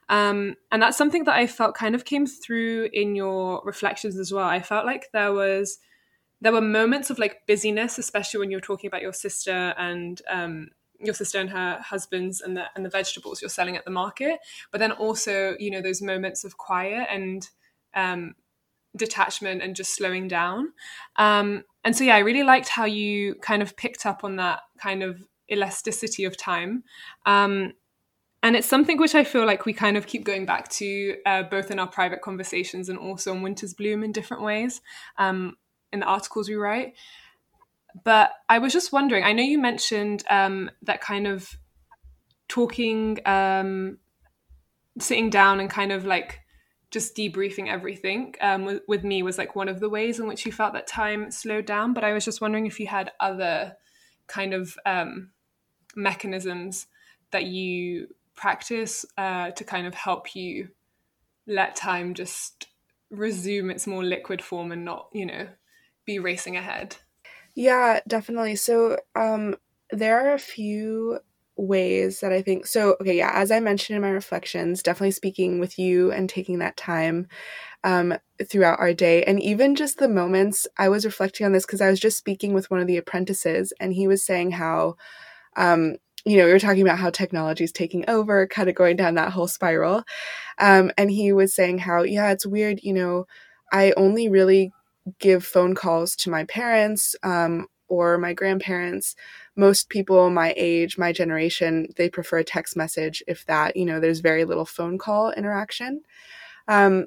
um, 0.09 0.55
and 0.71 0.83
that's 0.83 0.97
something 0.97 1.25
that 1.25 1.35
i 1.35 1.47
felt 1.47 1.75
kind 1.75 1.95
of 1.95 2.05
came 2.05 2.26
through 2.26 2.88
in 2.93 3.17
your 3.17 3.62
reflections 3.64 4.19
as 4.19 4.33
well 4.33 4.47
i 4.47 4.61
felt 4.61 4.85
like 4.85 5.11
there 5.12 5.33
was 5.33 5.79
there 6.45 6.53
were 6.53 6.61
moments 6.61 7.09
of 7.09 7.19
like 7.19 7.47
busyness, 7.47 7.99
especially 7.99 8.38
when 8.38 8.50
you 8.50 8.59
were 8.59 8.61
talking 8.61 8.87
about 8.87 9.00
your 9.00 9.14
sister 9.14 9.75
and 9.79 10.21
um, 10.29 10.69
your 11.00 11.14
sister 11.14 11.41
and 11.41 11.49
her 11.49 11.79
husbands 11.81 12.43
and 12.43 12.55
the 12.55 12.64
and 12.76 12.85
the 12.85 12.91
vegetables 12.91 13.41
you're 13.41 13.49
selling 13.49 13.76
at 13.76 13.85
the 13.87 13.91
market. 13.91 14.41
But 14.71 14.79
then 14.79 14.93
also, 14.93 15.57
you 15.59 15.71
know, 15.71 15.81
those 15.81 16.03
moments 16.03 16.45
of 16.45 16.59
quiet 16.59 17.09
and 17.11 17.49
um, 17.95 18.35
detachment 18.96 19.62
and 19.62 19.76
just 19.76 19.94
slowing 19.94 20.28
down. 20.28 20.72
Um, 21.16 21.64
and 21.84 21.96
so, 21.96 22.04
yeah, 22.04 22.16
I 22.16 22.20
really 22.20 22.44
liked 22.44 22.68
how 22.68 22.84
you 22.84 23.34
kind 23.36 23.62
of 23.62 23.76
picked 23.76 24.06
up 24.06 24.24
on 24.24 24.36
that 24.36 24.60
kind 24.78 25.02
of 25.02 25.22
elasticity 25.50 26.24
of 26.24 26.36
time. 26.36 26.84
Um, 27.26 27.72
And 28.42 28.56
it's 28.56 28.68
something 28.68 28.98
which 29.00 29.14
I 29.14 29.24
feel 29.24 29.46
like 29.46 29.64
we 29.64 29.72
kind 29.72 29.96
of 29.96 30.06
keep 30.06 30.24
going 30.24 30.44
back 30.44 30.68
to 30.72 31.16
uh, 31.24 31.44
both 31.44 31.70
in 31.70 31.78
our 31.78 31.88
private 31.88 32.20
conversations 32.20 32.90
and 32.90 32.98
also 32.98 33.32
in 33.32 33.42
Winter's 33.42 33.72
Bloom 33.74 34.04
in 34.04 34.12
different 34.12 34.42
ways 34.42 34.82
um, 35.16 35.56
in 35.92 36.00
the 36.00 36.06
articles 36.06 36.48
we 36.48 36.54
write. 36.54 36.92
But 38.04 38.32
I 38.48 38.58
was 38.58 38.72
just 38.72 38.92
wondering, 38.92 39.24
I 39.24 39.32
know 39.32 39.42
you 39.42 39.58
mentioned 39.58 40.24
um, 40.28 40.70
that 40.82 41.00
kind 41.00 41.26
of 41.26 41.56
talking, 42.48 43.18
um, 43.24 43.96
sitting 44.98 45.30
down 45.30 45.58
and 45.60 45.70
kind 45.70 45.90
of 45.90 46.04
like 46.04 46.40
just 46.94 47.16
debriefing 47.16 47.68
everything 47.68 48.36
um, 48.40 48.64
with, 48.64 48.82
with, 48.86 49.02
me 49.02 49.20
was 49.24 49.36
like 49.36 49.56
one 49.56 49.68
of 49.68 49.80
the 49.80 49.88
ways 49.88 50.20
in 50.20 50.28
which 50.28 50.46
you 50.46 50.52
felt 50.52 50.72
that 50.72 50.86
time 50.86 51.28
slowed 51.28 51.66
down. 51.66 51.92
But 51.92 52.04
I 52.04 52.12
was 52.12 52.24
just 52.24 52.40
wondering 52.40 52.66
if 52.66 52.78
you 52.78 52.86
had 52.86 53.10
other 53.18 53.76
kind 54.28 54.54
of 54.54 54.78
um, 54.86 55.32
mechanisms 55.96 56.86
that 57.32 57.46
you 57.46 58.06
practice 58.36 59.04
uh, 59.18 59.50
to 59.50 59.64
kind 59.64 59.88
of 59.88 59.94
help 59.94 60.36
you 60.36 60.68
let 61.48 61.74
time 61.74 62.14
just 62.14 62.68
resume 63.10 63.70
its 63.70 63.88
more 63.88 64.04
liquid 64.04 64.40
form 64.40 64.70
and 64.70 64.84
not, 64.84 65.08
you 65.12 65.26
know, 65.26 65.48
be 66.06 66.20
racing 66.20 66.56
ahead. 66.56 66.94
Yeah, 67.56 67.98
definitely. 68.06 68.54
So 68.54 68.98
um, 69.16 69.56
there 69.90 70.20
are 70.20 70.34
a 70.34 70.38
few 70.38 71.18
ways 71.56 72.20
that 72.20 72.32
I 72.32 72.42
think 72.42 72.66
so. 72.66 72.96
Okay, 73.00 73.16
yeah, 73.16 73.30
as 73.34 73.50
I 73.50 73.61
mentioned 73.61 73.96
in 73.96 74.02
my 74.02 74.11
reflections, 74.11 74.82
definitely 74.82 75.12
speaking 75.12 75.61
with 75.61 75.78
you 75.78 76.11
and 76.12 76.28
taking 76.28 76.58
that 76.58 76.76
time 76.76 77.28
um, 77.84 78.14
throughout 78.49 78.80
our 78.80 78.92
day. 78.94 79.23
And 79.25 79.40
even 79.42 79.75
just 79.75 79.99
the 79.99 80.08
moments 80.08 80.66
I 80.78 80.88
was 80.88 81.04
reflecting 81.04 81.46
on 81.46 81.52
this 81.52 81.66
because 81.66 81.80
I 81.80 81.90
was 81.90 82.00
just 82.00 82.18
speaking 82.18 82.54
with 82.54 82.70
one 82.70 82.80
of 82.80 82.87
the 82.87 82.96
apprentices 82.96 83.73
and 83.78 83.92
he 83.92 84.08
was 84.08 84.25
saying 84.25 84.52
how, 84.52 84.96
um, 85.56 85.96
you 86.25 86.38
know, 86.38 86.46
we 86.46 86.52
were 86.52 86.58
talking 86.58 86.82
about 86.82 86.99
how 86.99 87.11
technology 87.11 87.64
is 87.64 87.73
taking 87.73 88.04
over, 88.08 88.46
kind 88.46 88.68
of 88.68 88.75
going 88.75 88.96
down 88.96 89.14
that 89.14 89.32
whole 89.32 89.46
spiral. 89.46 90.02
Um, 90.58 90.90
and 90.96 91.11
he 91.11 91.32
was 91.32 91.54
saying 91.54 91.78
how, 91.78 92.02
yeah, 92.02 92.30
it's 92.30 92.46
weird, 92.46 92.80
you 92.82 92.94
know, 92.94 93.26
I 93.73 93.92
only 93.96 94.28
really 94.28 94.73
give 95.18 95.44
phone 95.44 95.75
calls 95.75 96.16
to 96.16 96.30
my 96.30 96.44
parents 96.44 97.14
um, 97.23 97.66
or 97.88 98.19
my 98.19 98.33
grandparents 98.33 99.14
most 99.57 99.88
people 99.88 100.31
my 100.31 100.55
age 100.57 100.99
my 100.99 101.12
generation 101.12 101.88
they 101.97 102.09
prefer 102.09 102.38
a 102.38 102.45
text 102.45 102.76
message 102.76 103.23
if 103.26 103.45
that 103.47 103.76
you 103.76 103.85
know 103.85 104.00
there's 104.00 104.21
very 104.21 104.45
little 104.45 104.64
phone 104.64 104.99
call 104.99 105.31
interaction 105.33 106.00
um, 106.69 107.07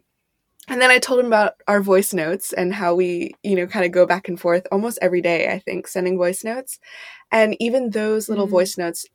and 0.68 0.82
then 0.82 0.92
i 0.92 1.00
told 1.00 1.20
him 1.20 1.28
about 1.28 1.54
our 1.68 1.82
voice 1.82 2.14
notes 2.14 2.54
and 2.54 2.74
how 2.74 2.94
we 2.94 3.34
you 3.44 3.56
know 3.56 3.68
kind 3.68 3.86
of 3.86 3.92
go 3.92 4.06
back 4.06 4.28
and 4.28 4.40
forth 4.40 4.66
almost 4.72 5.00
every 5.02 5.22
day 5.22 5.52
i 5.52 5.60
think 5.60 5.88
sending 5.88 6.18
voice 6.18 6.44
notes 6.44 6.80
and 7.32 7.56
even 7.60 7.90
those 7.90 8.30
little 8.30 8.46
mm-hmm. 8.46 8.52
voice 8.52 8.78
notes 8.78 9.06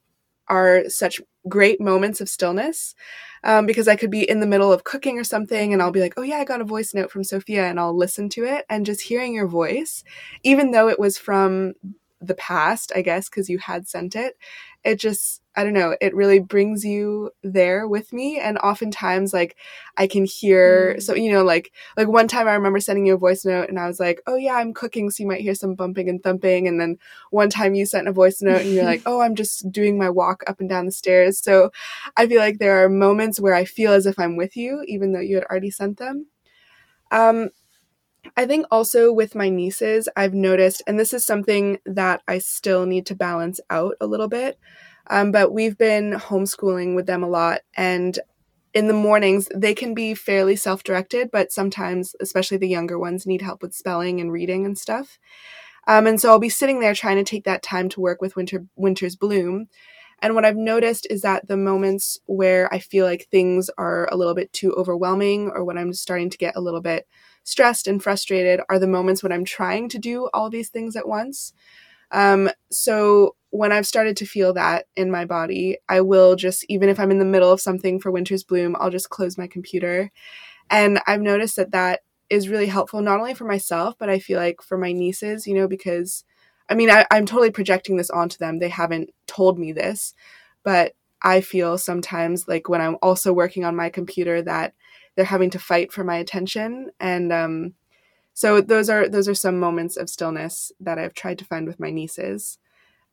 are 0.53 0.89
such 0.91 1.19
great 1.49 1.81
moments 1.81 2.21
of 2.21 2.29
stillness 2.29 2.95
um, 3.43 3.65
because 3.65 3.89
I 3.89 3.97
could 3.97 4.11
be 4.11 4.29
in 4.29 4.41
the 4.41 4.47
middle 4.47 4.71
of 4.71 4.85
cooking 4.85 5.19
or 5.19 5.25
something 5.25 5.73
and 5.73 5.81
I'll 5.81 5.91
be 5.91 6.01
like, 6.01 6.15
oh 6.19 6.23
yeah, 6.23 6.37
I 6.37 6.45
got 6.45 6.61
a 6.61 6.65
voice 6.65 6.93
note 6.93 7.11
from 7.11 7.25
Sophia 7.25 7.65
and 7.65 7.81
I'll 7.81 7.97
listen 7.97 8.29
to 8.31 8.45
it. 8.45 8.67
And 8.69 8.85
just 8.85 9.01
hearing 9.01 9.35
your 9.35 9.49
voice, 9.49 10.05
even 10.43 10.71
though 10.71 10.89
it 10.89 11.01
was 11.01 11.17
from 11.17 11.73
the 12.21 12.35
past, 12.35 12.93
I 12.95 13.01
guess, 13.01 13.31
because 13.31 13.49
you 13.49 13.59
had 13.59 13.89
sent 13.89 14.15
it, 14.15 14.37
it 14.85 14.97
just, 15.01 15.42
I 15.55 15.65
don't 15.65 15.75
know, 15.75 15.97
it 16.01 16.15
really 16.15 16.39
brings 16.39 16.85
you 16.85 17.31
there 17.43 17.87
with 17.87 18.13
me. 18.13 18.39
And 18.39 18.57
oftentimes, 18.59 19.33
like, 19.35 19.57
I 19.99 20.07
can 20.07 20.25
hear, 20.25 20.95
mm. 20.97 21.03
so, 21.03 21.15
you 21.15 21.31
know, 21.31 21.45
like, 21.45 21.73
like 21.97 22.09
one 22.09 22.27
time 22.29 22.49
I 22.49 22.55
remember 22.55 22.81
sending 22.81 23.07
you 23.07 23.15
a 23.15 23.19
voice 23.19 23.45
note 23.45 23.69
and 23.69 23.79
I 23.79 23.87
was 23.87 24.01
like, 24.01 24.23
oh 24.27 24.37
yeah, 24.37 24.55
I'm 24.55 24.73
cooking, 24.73 25.11
so 25.11 25.23
you 25.23 25.29
might 25.29 25.43
hear 25.43 25.55
some 25.55 25.75
bumping 25.75 26.09
and 26.09 26.23
thumping. 26.23 26.67
And 26.69 26.81
then 26.81 26.99
one 27.31 27.51
time 27.51 27.75
you 27.75 27.85
sent 27.85 28.09
a 28.09 28.13
voice 28.13 28.41
note 28.41 28.63
and 28.63 28.71
you're 28.73 28.85
like, 28.85 29.03
oh, 29.07 29.21
I'm 29.21 29.35
just 29.35 29.71
doing 29.71 29.99
my 29.99 30.09
walk 30.09 30.43
up 30.47 30.61
and 30.61 30.69
down 30.69 30.87
the 30.87 30.93
stairs. 30.93 31.39
So 31.39 31.71
I 32.17 32.27
feel 32.27 32.39
like 32.39 32.59
there 32.59 32.83
are 32.83 32.89
moments 32.89 33.41
where 33.41 33.55
I 33.55 33.65
feel 33.65 33.93
as 33.93 34.07
if 34.07 34.19
I'm 34.19 34.37
with 34.37 34.57
you, 34.57 34.85
even 34.89 35.13
though 35.13 35.21
you 35.21 35.37
had 35.37 35.45
already 35.45 35.71
sent 35.71 35.99
them. 35.99 36.27
Um, 37.11 37.51
I 38.37 38.47
think 38.47 38.67
also 38.71 39.13
with 39.13 39.35
my 39.35 39.49
nieces, 39.49 40.09
I've 40.17 40.35
noticed, 40.35 40.83
and 40.87 40.99
this 40.99 41.13
is 41.13 41.25
something 41.25 41.79
that 41.85 42.23
I 42.29 42.39
still 42.39 42.87
need 42.87 43.07
to 43.07 43.15
balance 43.15 43.61
out 43.69 43.97
a 44.01 44.07
little 44.07 44.29
bit, 44.29 44.59
um, 45.09 45.33
but 45.33 45.53
we've 45.53 45.77
been 45.77 46.13
homeschooling 46.13 46.95
with 46.95 47.07
them 47.07 47.23
a 47.23 47.29
lot. 47.29 47.61
And 47.75 48.19
in 48.75 48.87
the 48.87 48.95
mornings, 48.95 49.49
they 49.55 49.75
can 49.75 49.95
be 49.95 50.15
fairly 50.15 50.57
self 50.57 50.83
directed, 50.83 51.31
but 51.31 51.53
sometimes, 51.53 52.17
especially 52.21 52.57
the 52.57 52.69
younger 52.69 52.99
ones, 52.99 53.27
need 53.27 53.43
help 53.43 53.63
with 53.63 53.75
spelling 53.75 54.21
and 54.21 54.33
reading 54.33 54.65
and 54.65 54.79
stuff. 54.79 55.19
Um, 55.87 56.07
and 56.07 56.21
so 56.21 56.31
I'll 56.31 56.39
be 56.39 56.49
sitting 56.49 56.81
there 56.81 56.95
trying 56.95 57.17
to 57.17 57.25
take 57.25 57.45
that 57.45 57.63
time 57.63 57.89
to 57.91 58.01
work 58.01 58.21
with 58.23 58.37
Winter 58.37 58.65
Winter's 58.77 59.17
Bloom. 59.17 59.69
And 60.21 60.37
what 60.37 60.45
I've 60.45 60.57
noticed 60.57 61.07
is 61.11 61.23
that 61.23 61.49
the 61.49 61.57
moments 61.57 62.21
where 62.27 62.73
I 62.73 62.79
feel 62.79 63.05
like 63.05 63.27
things 63.27 63.69
are 63.77 64.09
a 64.13 64.17
little 64.17 64.35
bit 64.35 64.53
too 64.53 64.73
overwhelming 64.75 65.51
or 65.53 65.65
when 65.65 65.77
I'm 65.77 65.93
starting 65.93 66.31
to 66.31 66.39
get 66.39 66.55
a 66.55 66.61
little 66.61 66.81
bit 66.81 67.09
stressed 67.43 67.89
and 67.89 68.01
frustrated 68.01 68.61
are 68.69 68.79
the 68.79 68.87
moments 68.87 69.23
when 69.25 69.33
I'm 69.33 69.45
trying 69.45 69.89
to 69.89 69.99
do 69.99 70.31
all 70.33 70.49
these 70.49 70.69
things 70.69 70.95
at 70.95 71.09
once. 71.09 71.53
Um, 72.13 72.51
so 72.71 73.37
when 73.51 73.73
I've 73.73 73.87
started 73.87 74.17
to 74.19 74.27
feel 74.27 74.55
that 74.55 74.87
in 74.97 75.11
my 75.11 75.25
body, 75.25 75.79
I 75.89 76.01
will 76.01 76.37
just, 76.37 76.65
even 76.69 76.89
if 76.89 76.99
I'm 77.01 77.11
in 77.11 77.19
the 77.19 77.25
middle 77.25 77.51
of 77.51 77.61
something 77.61 78.01
for 78.01 78.11
Winter's 78.11 78.45
Bloom, 78.45 78.77
I'll 78.79 78.91
just 78.91 79.11
close 79.11 79.37
my 79.37 79.47
computer. 79.47 80.11
And 80.71 81.01
I've 81.07 81.21
noticed 81.21 81.57
that 81.57 81.73
that 81.73 82.01
is 82.31 82.49
really 82.49 82.67
helpful, 82.67 83.03
not 83.03 83.19
only 83.19 83.35
for 83.35 83.45
myself, 83.45 83.95
but 83.99 84.09
I 84.09 84.19
feel 84.19 84.39
like 84.39 84.63
for 84.63 84.79
my 84.79 84.93
nieces, 84.93 85.47
you 85.47 85.55
know, 85.55 85.69
because 85.69 86.25
I 86.69 86.75
mean, 86.75 86.91
I, 86.91 87.05
I'm 87.11 87.27
totally 87.27 87.51
projecting 87.51 87.97
this 87.97 88.09
onto 88.09 88.39
them. 88.39 88.59
They 88.59 88.71
haven't 88.71 89.11
told 89.27 89.59
me 89.59 89.73
this, 89.73 90.15
but 90.63 90.95
I 91.21 91.43
feel 91.43 91.77
sometimes 91.77 92.49
like 92.49 92.69
when 92.69 92.81
I'm 92.81 92.97
also 93.03 93.33
working 93.33 93.65
on 93.65 93.77
my 93.77 93.91
computer 93.91 94.41
that 94.43 94.73
they're 95.15 95.25
having 95.27 95.51
to 95.51 95.59
fight 95.59 95.93
for 95.93 96.05
my 96.05 96.17
attention 96.17 96.91
and 96.99 97.33
um, 97.33 97.75
so 98.35 98.61
those 98.61 98.89
are 98.89 99.09
those 99.09 99.29
are 99.29 99.35
some 99.35 99.59
moments 99.59 99.97
of 99.97 100.09
stillness 100.09 100.73
that 100.81 100.99
I've 100.99 101.15
tried 101.15 101.39
to 101.39 101.45
find 101.45 101.67
with 101.67 101.81
my 101.81 101.91
nieces. 101.91 102.59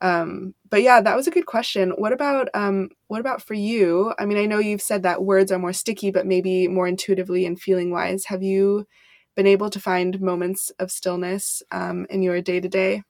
Um, 0.01 0.55
but 0.69 0.81
yeah, 0.81 1.01
that 1.01 1.15
was 1.15 1.27
a 1.27 1.31
good 1.31 1.45
question. 1.45 1.91
What 1.97 2.13
about 2.13 2.47
um, 2.53 2.89
what 3.07 3.19
about 3.19 3.41
for 3.41 3.53
you? 3.53 4.13
I 4.17 4.25
mean, 4.25 4.37
I 4.37 4.45
know 4.45 4.59
you've 4.59 4.81
said 4.81 5.03
that 5.03 5.23
words 5.23 5.51
are 5.51 5.59
more 5.59 5.73
sticky, 5.73 6.11
but 6.11 6.25
maybe 6.25 6.67
more 6.67 6.87
intuitively 6.87 7.45
and 7.45 7.59
feeling 7.59 7.91
wise. 7.91 8.25
Have 8.25 8.41
you 8.41 8.87
been 9.35 9.47
able 9.47 9.69
to 9.69 9.79
find 9.79 10.21
moments 10.21 10.71
of 10.79 10.91
stillness 10.91 11.61
um, 11.71 12.05
in 12.09 12.21
your 12.21 12.41
day 12.41 12.59
to 12.59 12.69
day? 12.69 13.03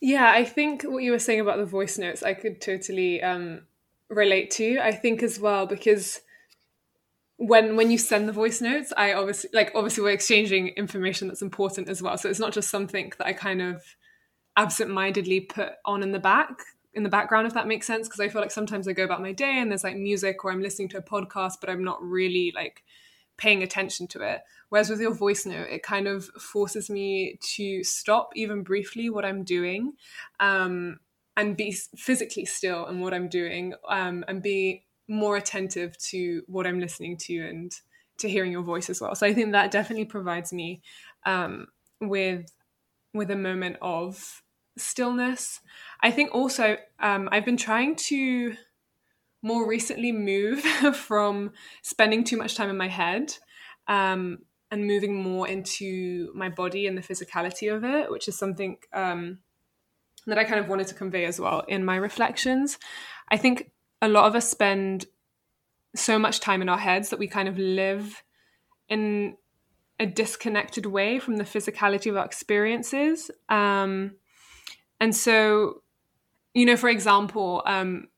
Yeah, 0.00 0.30
I 0.30 0.44
think 0.44 0.82
what 0.82 1.02
you 1.02 1.12
were 1.12 1.18
saying 1.18 1.40
about 1.40 1.58
the 1.58 1.66
voice 1.66 1.98
notes, 1.98 2.22
I 2.22 2.32
could 2.32 2.60
totally 2.62 3.22
um, 3.22 3.66
relate 4.08 4.50
to. 4.52 4.78
I 4.78 4.92
think 4.92 5.22
as 5.22 5.38
well 5.38 5.66
because 5.66 6.22
when 7.40 7.74
when 7.74 7.90
you 7.90 7.96
send 7.96 8.28
the 8.28 8.32
voice 8.32 8.60
notes 8.60 8.92
i 8.98 9.14
obviously 9.14 9.48
like 9.54 9.72
obviously 9.74 10.04
we're 10.04 10.10
exchanging 10.10 10.68
information 10.68 11.26
that's 11.26 11.40
important 11.40 11.88
as 11.88 12.02
well. 12.02 12.18
So 12.18 12.28
it's 12.28 12.38
not 12.38 12.52
just 12.52 12.68
something 12.68 13.12
that 13.16 13.26
i 13.26 13.32
kind 13.32 13.62
of 13.62 13.82
absent-mindedly 14.58 15.40
put 15.40 15.70
on 15.86 16.02
in 16.02 16.12
the 16.12 16.18
back 16.18 16.50
in 16.92 17.02
the 17.02 17.08
background 17.08 17.46
if 17.46 17.54
that 17.54 17.66
makes 17.66 17.86
sense. 17.86 18.06
Because 18.06 18.20
i 18.20 18.28
feel 18.28 18.42
like 18.42 18.50
sometimes 18.50 18.86
i 18.86 18.92
go 18.92 19.04
about 19.04 19.22
my 19.22 19.32
day 19.32 19.58
and 19.58 19.70
there's 19.70 19.84
like 19.84 19.96
music 19.96 20.44
or 20.44 20.52
i'm 20.52 20.60
listening 20.60 20.90
to 20.90 20.98
a 20.98 21.02
podcast 21.02 21.54
but 21.62 21.70
i'm 21.70 21.82
not 21.82 22.02
really 22.02 22.52
like 22.54 22.84
paying 23.38 23.62
attention 23.62 24.06
to 24.06 24.20
it. 24.20 24.42
Whereas 24.68 24.90
with 24.90 25.00
your 25.00 25.14
voice 25.14 25.46
note 25.46 25.68
it 25.70 25.82
kind 25.82 26.06
of 26.06 26.26
forces 26.26 26.90
me 26.90 27.38
to 27.54 27.82
stop 27.82 28.32
even 28.36 28.62
briefly 28.62 29.08
what 29.08 29.24
i'm 29.24 29.44
doing 29.44 29.94
um, 30.40 31.00
and 31.38 31.56
be 31.56 31.72
physically 31.96 32.44
still 32.44 32.86
in 32.86 33.00
what 33.00 33.14
i'm 33.14 33.30
doing 33.30 33.72
um, 33.88 34.26
and 34.28 34.42
be 34.42 34.84
more 35.10 35.36
attentive 35.36 35.98
to 35.98 36.42
what 36.46 36.66
I'm 36.66 36.78
listening 36.78 37.16
to 37.18 37.36
and 37.40 37.72
to 38.18 38.28
hearing 38.28 38.52
your 38.52 38.62
voice 38.62 38.88
as 38.88 39.00
well. 39.00 39.14
So 39.14 39.26
I 39.26 39.34
think 39.34 39.52
that 39.52 39.70
definitely 39.72 40.04
provides 40.04 40.52
me 40.52 40.82
um, 41.26 41.66
with 42.00 42.50
with 43.12 43.30
a 43.30 43.36
moment 43.36 43.76
of 43.82 44.42
stillness. 44.78 45.60
I 46.00 46.12
think 46.12 46.32
also 46.32 46.76
um, 47.00 47.28
I've 47.32 47.44
been 47.44 47.56
trying 47.56 47.96
to 47.96 48.54
more 49.42 49.66
recently 49.66 50.12
move 50.12 50.60
from 50.94 51.52
spending 51.82 52.22
too 52.22 52.36
much 52.36 52.54
time 52.54 52.70
in 52.70 52.76
my 52.76 52.86
head 52.86 53.34
um, 53.88 54.38
and 54.70 54.86
moving 54.86 55.20
more 55.20 55.48
into 55.48 56.30
my 56.34 56.48
body 56.48 56.86
and 56.86 56.96
the 56.96 57.02
physicality 57.02 57.74
of 57.74 57.82
it, 57.82 58.12
which 58.12 58.28
is 58.28 58.38
something 58.38 58.76
um, 58.92 59.38
that 60.28 60.38
I 60.38 60.44
kind 60.44 60.60
of 60.60 60.68
wanted 60.68 60.86
to 60.88 60.94
convey 60.94 61.24
as 61.24 61.40
well 61.40 61.64
in 61.66 61.84
my 61.84 61.96
reflections. 61.96 62.78
I 63.28 63.36
think 63.36 63.72
a 64.02 64.08
lot 64.08 64.26
of 64.26 64.34
us 64.34 64.48
spend 64.48 65.06
so 65.94 66.18
much 66.18 66.40
time 66.40 66.62
in 66.62 66.68
our 66.68 66.78
heads 66.78 67.10
that 67.10 67.18
we 67.18 67.26
kind 67.26 67.48
of 67.48 67.58
live 67.58 68.22
in 68.88 69.36
a 69.98 70.06
disconnected 70.06 70.86
way 70.86 71.18
from 71.18 71.36
the 71.36 71.44
physicality 71.44 72.10
of 72.10 72.16
our 72.16 72.24
experiences. 72.24 73.30
Um, 73.48 74.12
and 75.00 75.14
so, 75.14 75.82
you 76.54 76.64
know, 76.64 76.76
for 76.76 76.88
example, 76.88 77.62
um, 77.66 78.08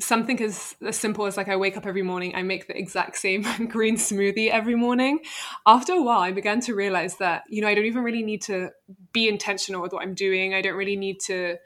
something 0.00 0.40
as, 0.42 0.76
as 0.84 0.96
simple 0.96 1.26
as 1.26 1.36
like 1.36 1.48
I 1.48 1.56
wake 1.56 1.76
up 1.76 1.86
every 1.86 2.02
morning, 2.02 2.34
I 2.34 2.42
make 2.42 2.66
the 2.66 2.76
exact 2.76 3.16
same 3.16 3.42
green 3.68 3.96
smoothie 3.96 4.50
every 4.50 4.74
morning. 4.74 5.20
After 5.66 5.92
a 5.92 6.02
while, 6.02 6.20
I 6.20 6.32
began 6.32 6.60
to 6.62 6.74
realize 6.74 7.16
that, 7.16 7.44
you 7.48 7.62
know, 7.62 7.68
I 7.68 7.74
don't 7.74 7.86
even 7.86 8.02
really 8.02 8.22
need 8.22 8.42
to 8.42 8.70
be 9.12 9.28
intentional 9.28 9.82
with 9.82 9.92
what 9.92 10.02
I'm 10.02 10.14
doing. 10.14 10.54
I 10.54 10.62
don't 10.62 10.76
really 10.76 10.96
need 10.96 11.20
to 11.26 11.56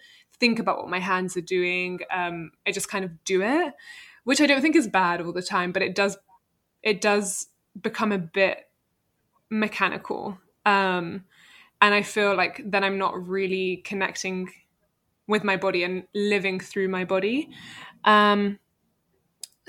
think 0.43 0.59
about 0.59 0.79
what 0.79 0.91
my 0.91 0.99
hands 0.99 1.37
are 1.37 1.49
doing. 1.59 2.01
Um, 2.11 2.51
I 2.67 2.73
just 2.73 2.89
kind 2.89 3.05
of 3.05 3.11
do 3.25 3.43
it. 3.43 3.75
which 4.25 4.41
I 4.41 4.47
don't 4.47 4.61
think 4.63 4.77
is 4.77 4.89
bad 4.89 5.21
all 5.21 5.33
the 5.33 5.43
time, 5.43 5.73
but 5.73 5.83
it 5.83 5.95
does 5.95 6.17
it 6.83 7.01
does 7.01 7.47
become 7.81 8.13
a 8.13 8.19
bit 8.19 8.69
mechanical. 9.51 10.39
Um, 10.67 11.25
and 11.81 11.95
I 11.95 12.03
feel 12.03 12.37
like 12.37 12.61
then 12.65 12.85
I'm 12.85 12.99
not 12.99 13.29
really 13.29 13.79
connecting 13.85 14.51
with 15.27 15.45
my 15.45 15.57
body 15.57 15.85
and 15.85 16.05
living 16.15 16.61
through 16.61 16.89
my 16.89 17.05
body. 17.05 17.51
Um, 18.05 18.59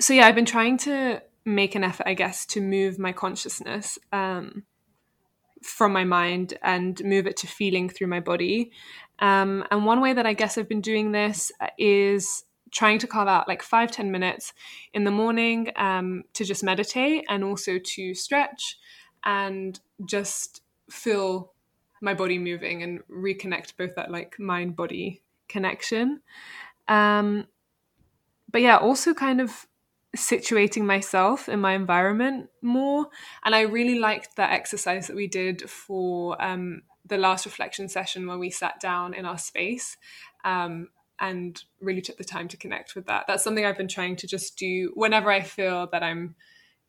so 0.00 0.12
yeah, 0.14 0.26
I've 0.26 0.34
been 0.34 0.44
trying 0.44 0.76
to 0.78 1.22
make 1.44 1.74
an 1.74 1.84
effort, 1.84 2.06
I 2.08 2.14
guess, 2.14 2.46
to 2.46 2.60
move 2.60 2.98
my 2.98 3.12
consciousness 3.12 3.98
um, 4.12 4.64
from 5.64 5.92
my 5.92 6.04
mind 6.04 6.58
and 6.62 7.02
move 7.04 7.26
it 7.26 7.36
to 7.38 7.46
feeling 7.46 7.88
through 7.88 8.06
my 8.06 8.20
body. 8.20 8.70
Um, 9.18 9.64
and 9.70 9.86
one 9.86 10.00
way 10.00 10.12
that 10.12 10.26
I 10.26 10.34
guess 10.34 10.58
I've 10.58 10.68
been 10.68 10.80
doing 10.80 11.12
this 11.12 11.50
is 11.78 12.44
trying 12.70 12.98
to 12.98 13.06
carve 13.06 13.28
out 13.28 13.48
like 13.48 13.62
five 13.62 13.90
ten 13.90 14.10
minutes 14.10 14.52
in 14.92 15.04
the 15.04 15.10
morning 15.10 15.70
um, 15.76 16.24
to 16.34 16.44
just 16.44 16.64
meditate 16.64 17.24
and 17.28 17.44
also 17.44 17.78
to 17.78 18.14
stretch 18.14 18.78
and 19.24 19.80
just 20.04 20.62
feel 20.90 21.52
my 22.02 22.12
body 22.12 22.38
moving 22.38 22.82
and 22.82 23.00
reconnect 23.08 23.76
both 23.78 23.94
that 23.94 24.10
like 24.10 24.38
mind 24.38 24.76
body 24.76 25.22
connection. 25.48 26.20
Um, 26.88 27.46
but 28.50 28.60
yeah, 28.60 28.76
also 28.76 29.14
kind 29.14 29.40
of 29.40 29.66
situating 30.14 30.84
myself 30.84 31.48
in 31.48 31.60
my 31.60 31.74
environment 31.74 32.48
more. 32.62 33.06
And 33.44 33.54
I 33.54 33.62
really 33.62 33.98
liked 33.98 34.36
that 34.36 34.52
exercise 34.52 35.06
that 35.06 35.16
we 35.16 35.26
did 35.26 35.68
for 35.68 36.40
um, 36.42 36.82
the 37.06 37.18
last 37.18 37.44
reflection 37.44 37.88
session 37.88 38.26
where 38.26 38.38
we 38.38 38.50
sat 38.50 38.80
down 38.80 39.14
in 39.14 39.26
our 39.26 39.38
space 39.38 39.96
um, 40.44 40.88
and 41.20 41.62
really 41.80 42.00
took 42.00 42.16
the 42.16 42.24
time 42.24 42.48
to 42.48 42.56
connect 42.56 42.94
with 42.94 43.06
that. 43.06 43.24
That's 43.26 43.44
something 43.44 43.64
I've 43.64 43.76
been 43.76 43.88
trying 43.88 44.16
to 44.16 44.26
just 44.26 44.56
do 44.56 44.92
whenever 44.94 45.30
I 45.30 45.42
feel 45.42 45.88
that 45.92 46.02
I'm 46.02 46.34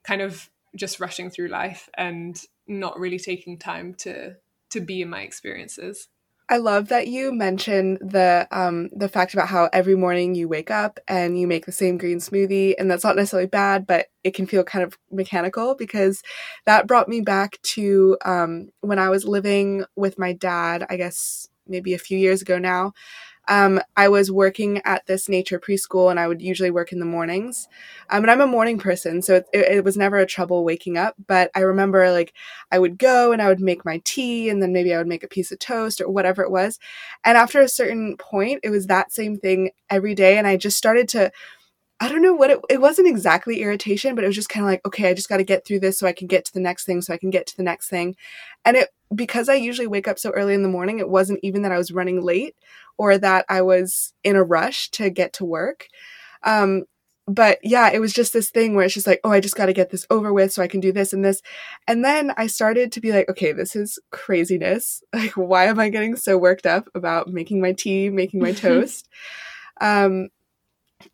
kind 0.03 0.21
of 0.21 0.49
just 0.75 0.99
rushing 0.99 1.29
through 1.29 1.47
life 1.47 1.89
and 1.97 2.41
not 2.67 2.99
really 2.99 3.19
taking 3.19 3.57
time 3.57 3.93
to 3.93 4.35
to 4.71 4.81
be 4.81 5.01
in 5.01 5.09
my 5.09 5.21
experiences. 5.21 6.07
I 6.47 6.57
love 6.57 6.89
that 6.89 7.07
you 7.07 7.31
mentioned 7.33 7.97
the 8.01 8.47
um, 8.51 8.89
the 8.95 9.09
fact 9.09 9.33
about 9.33 9.47
how 9.47 9.67
every 9.73 9.95
morning 9.95 10.35
you 10.35 10.47
wake 10.47 10.69
up 10.69 10.99
and 11.07 11.39
you 11.39 11.47
make 11.47 11.65
the 11.65 11.71
same 11.71 11.97
green 11.97 12.19
smoothie, 12.19 12.75
and 12.77 12.89
that's 12.89 13.03
not 13.03 13.15
necessarily 13.15 13.47
bad, 13.47 13.87
but 13.87 14.07
it 14.23 14.35
can 14.35 14.45
feel 14.45 14.63
kind 14.63 14.83
of 14.83 14.95
mechanical 15.11 15.73
because 15.75 16.21
that 16.65 16.85
brought 16.85 17.09
me 17.09 17.21
back 17.21 17.59
to 17.63 18.17
um, 18.25 18.69
when 18.81 18.99
I 18.99 19.09
was 19.09 19.25
living 19.25 19.85
with 19.95 20.19
my 20.19 20.33
dad. 20.33 20.85
I 20.89 20.97
guess 20.97 21.47
maybe 21.67 21.95
a 21.95 21.99
few 21.99 22.17
years 22.19 22.43
ago 22.43 22.59
now 22.59 22.93
um, 23.47 23.79
I 23.95 24.07
was 24.07 24.31
working 24.31 24.81
at 24.85 25.05
this 25.05 25.29
nature 25.29 25.59
preschool 25.59 26.09
and 26.09 26.19
I 26.19 26.27
would 26.27 26.41
usually 26.41 26.71
work 26.71 26.91
in 26.91 26.99
the 26.99 27.05
mornings. 27.05 27.67
Um, 28.09 28.23
and 28.23 28.31
I'm 28.31 28.41
a 28.41 28.47
morning 28.47 28.79
person, 28.79 29.21
so 29.21 29.35
it, 29.35 29.47
it, 29.53 29.77
it, 29.77 29.83
was 29.83 29.97
never 29.97 30.17
a 30.17 30.25
trouble 30.25 30.63
waking 30.63 30.97
up. 30.97 31.15
But 31.27 31.51
I 31.55 31.59
remember 31.59 32.11
like 32.11 32.33
I 32.71 32.79
would 32.79 32.97
go 32.97 33.31
and 33.31 33.41
I 33.41 33.47
would 33.47 33.59
make 33.59 33.85
my 33.85 34.01
tea 34.03 34.49
and 34.49 34.61
then 34.61 34.73
maybe 34.73 34.93
I 34.93 34.97
would 34.97 35.07
make 35.07 35.23
a 35.23 35.27
piece 35.27 35.51
of 35.51 35.59
toast 35.59 36.01
or 36.01 36.09
whatever 36.09 36.41
it 36.41 36.51
was. 36.51 36.79
And 37.23 37.37
after 37.37 37.61
a 37.61 37.69
certain 37.69 38.17
point, 38.17 38.61
it 38.63 38.69
was 38.69 38.87
that 38.87 39.11
same 39.11 39.37
thing 39.37 39.71
every 39.89 40.15
day. 40.15 40.37
And 40.37 40.47
I 40.47 40.57
just 40.57 40.77
started 40.77 41.07
to 41.09 41.31
I 41.99 42.09
don't 42.09 42.21
know 42.21 42.33
what 42.33 42.49
it, 42.49 42.59
it 42.69 42.81
wasn't 42.81 43.07
exactly 43.07 43.61
irritation, 43.61 44.15
but 44.15 44.23
it 44.23 44.27
was 44.27 44.35
just 44.35 44.49
kind 44.49 44.65
of 44.65 44.69
like, 44.69 44.85
okay, 44.85 45.09
I 45.09 45.13
just 45.13 45.29
got 45.29 45.37
to 45.37 45.43
get 45.43 45.65
through 45.65 45.79
this 45.79 45.97
so 45.97 46.07
I 46.07 46.11
can 46.11 46.27
get 46.27 46.43
to 46.45 46.53
the 46.53 46.59
next 46.59 46.85
thing, 46.85 47.01
so 47.01 47.13
I 47.13 47.17
can 47.17 47.29
get 47.29 47.47
to 47.47 47.57
the 47.57 47.63
next 47.63 47.87
thing. 47.87 48.15
And 48.65 48.75
it, 48.75 48.89
because 49.13 49.47
I 49.47 49.55
usually 49.55 49.87
wake 49.87 50.07
up 50.07 50.19
so 50.19 50.31
early 50.31 50.53
in 50.53 50.63
the 50.63 50.69
morning, 50.69 50.99
it 50.99 51.09
wasn't 51.09 51.39
even 51.41 51.61
that 51.61 51.71
I 51.71 51.77
was 51.77 51.91
running 51.91 52.21
late 52.21 52.55
or 52.97 53.17
that 53.17 53.45
I 53.47 53.61
was 53.61 54.13
in 54.23 54.35
a 54.35 54.43
rush 54.43 54.89
to 54.91 55.09
get 55.09 55.33
to 55.33 55.45
work. 55.45 55.87
Um, 56.43 56.83
but 57.27 57.59
yeah, 57.63 57.89
it 57.91 57.99
was 57.99 58.13
just 58.13 58.33
this 58.33 58.51
thing 58.51 58.75
where 58.75 58.85
it's 58.85 58.93
just 58.93 59.07
like, 59.07 59.19
oh, 59.23 59.31
I 59.31 59.39
just 59.39 59.55
got 59.55 59.65
to 59.65 59.73
get 59.73 59.89
this 59.89 60.05
over 60.09 60.31
with 60.31 60.53
so 60.53 60.61
I 60.61 60.67
can 60.67 60.79
do 60.79 60.91
this 60.91 61.11
and 61.11 61.25
this. 61.25 61.41
And 61.87 62.05
then 62.05 62.31
I 62.37 62.47
started 62.47 62.91
to 62.91 63.01
be 63.01 63.11
like, 63.11 63.29
okay, 63.29 63.51
this 63.51 63.75
is 63.75 63.99
craziness. 64.11 65.01
Like, 65.13 65.31
why 65.31 65.65
am 65.65 65.79
I 65.79 65.89
getting 65.89 66.15
so 66.17 66.37
worked 66.37 66.65
up 66.65 66.89
about 66.93 67.29
making 67.29 67.61
my 67.61 67.71
tea, 67.71 68.09
making 68.09 68.41
my 68.41 68.51
toast? 68.53 69.09
Um, 69.81 70.29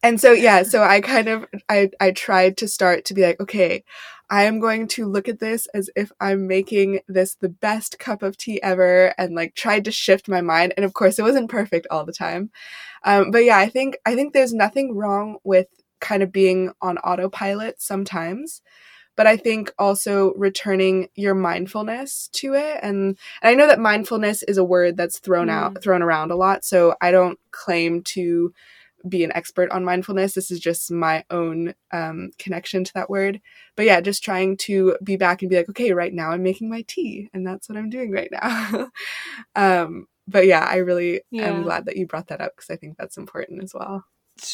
and 0.04 0.20
so 0.20 0.32
yeah 0.32 0.64
so 0.64 0.84
i 0.84 1.00
kind 1.02 1.28
of 1.28 1.46
i 1.70 1.90
i 2.00 2.12
tried 2.12 2.58
to 2.58 2.68
start 2.68 3.06
to 3.06 3.14
be 3.14 3.22
like 3.22 3.40
okay 3.40 3.84
i 4.30 4.44
am 4.44 4.60
going 4.60 4.88
to 4.88 5.06
look 5.06 5.28
at 5.28 5.40
this 5.40 5.68
as 5.74 5.90
if 5.96 6.12
i'm 6.20 6.48
making 6.48 7.00
this 7.08 7.36
the 7.36 7.50
best 7.50 8.00
cup 8.00 8.24
of 8.24 8.38
tea 8.38 8.62
ever 8.62 9.14
and 9.18 9.36
like 9.36 9.56
tried 9.56 9.86
to 9.86 9.92
shift 9.92 10.28
my 10.28 10.42
mind 10.42 10.74
and 10.76 10.86
of 10.86 10.94
course 10.94 11.20
it 11.20 11.24
wasn't 11.24 11.50
perfect 11.50 11.88
all 11.92 12.06
the 12.06 12.14
time 12.14 12.50
um, 13.04 13.32
but 13.32 13.44
yeah 13.44 13.58
i 13.58 13.68
think 13.68 13.98
i 14.06 14.16
think 14.16 14.34
there's 14.34 14.54
nothing 14.54 14.96
wrong 14.96 15.38
with 15.44 15.68
kind 16.00 16.24
of 16.24 16.32
being 16.32 16.72
on 16.82 16.98
autopilot 17.00 17.82
sometimes 17.82 18.62
but 19.16 19.28
I 19.28 19.38
think 19.38 19.74
also 19.78 20.34
returning 20.34 21.10
your 21.16 21.36
mindfulness 21.36 22.30
to 22.34 22.54
it. 22.54 22.80
And, 22.82 23.18
and 23.42 23.50
I 23.50 23.54
know 23.54 23.68
that 23.68 23.80
mindfulness 23.80 24.44
is 24.44 24.58
a 24.58 24.64
word 24.64 24.98
that's 24.98 25.20
thrown 25.20 25.48
mm. 25.48 25.52
out, 25.52 25.84
thrown 25.84 26.02
around 26.02 26.32
a 26.32 26.36
lot. 26.36 26.64
So 26.64 26.96
I 27.02 27.12
don't 27.12 27.38
claim 27.52 28.04
to 28.04 28.54
be 29.08 29.24
an 29.24 29.32
expert 29.34 29.70
on 29.72 29.86
mindfulness. 29.86 30.34
This 30.34 30.52
is 30.52 30.60
just 30.60 30.92
my 30.92 31.24
own 31.30 31.74
um, 31.92 32.32
connection 32.38 32.84
to 32.84 32.94
that 32.94 33.10
word. 33.10 33.42
But 33.76 33.86
yeah, 33.86 34.02
just 34.02 34.24
trying 34.24 34.58
to 34.58 34.98
be 35.04 35.18
back 35.18 35.42
and 35.42 35.50
be 35.50 35.58
like, 35.58 35.70
okay, 35.70 35.94
right 35.94 36.14
now 36.14 36.32
I'm 36.32 36.44
making 36.44 36.70
my 36.70 36.84
tea, 36.88 37.30
and 37.34 37.46
that's 37.46 37.70
what 37.70 37.78
I'm 37.78 37.90
doing 37.90 38.12
right 38.12 38.30
now. 38.32 38.90
um, 39.56 40.08
but 40.28 40.46
yeah, 40.46 40.66
I 40.70 40.78
really 40.78 41.22
yeah. 41.32 41.48
am 41.48 41.64
glad 41.64 41.86
that 41.86 41.98
you 41.98 42.08
brought 42.08 42.28
that 42.28 42.42
up 42.42 42.54
because 42.56 42.70
I 42.70 42.78
think 42.78 42.98
that's 42.98 43.18
important 43.18 43.64
as 43.64 43.74
well. 43.74 44.06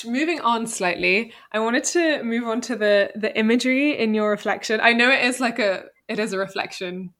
Moving 0.05 0.41
on 0.41 0.67
slightly, 0.67 1.33
I 1.51 1.60
wanted 1.60 1.83
to 1.86 2.23
move 2.23 2.45
on 2.47 2.62
to 2.62 2.75
the 2.75 3.12
the 3.15 3.38
imagery 3.38 3.97
in 3.97 4.13
your 4.13 4.29
reflection. 4.29 4.79
I 4.81 4.93
know 4.93 5.10
it 5.10 5.23
is 5.23 5.39
like 5.39 5.60
a 5.60 5.86
it 6.07 6.19
is 6.19 6.33
a 6.33 6.38
reflection 6.38 7.13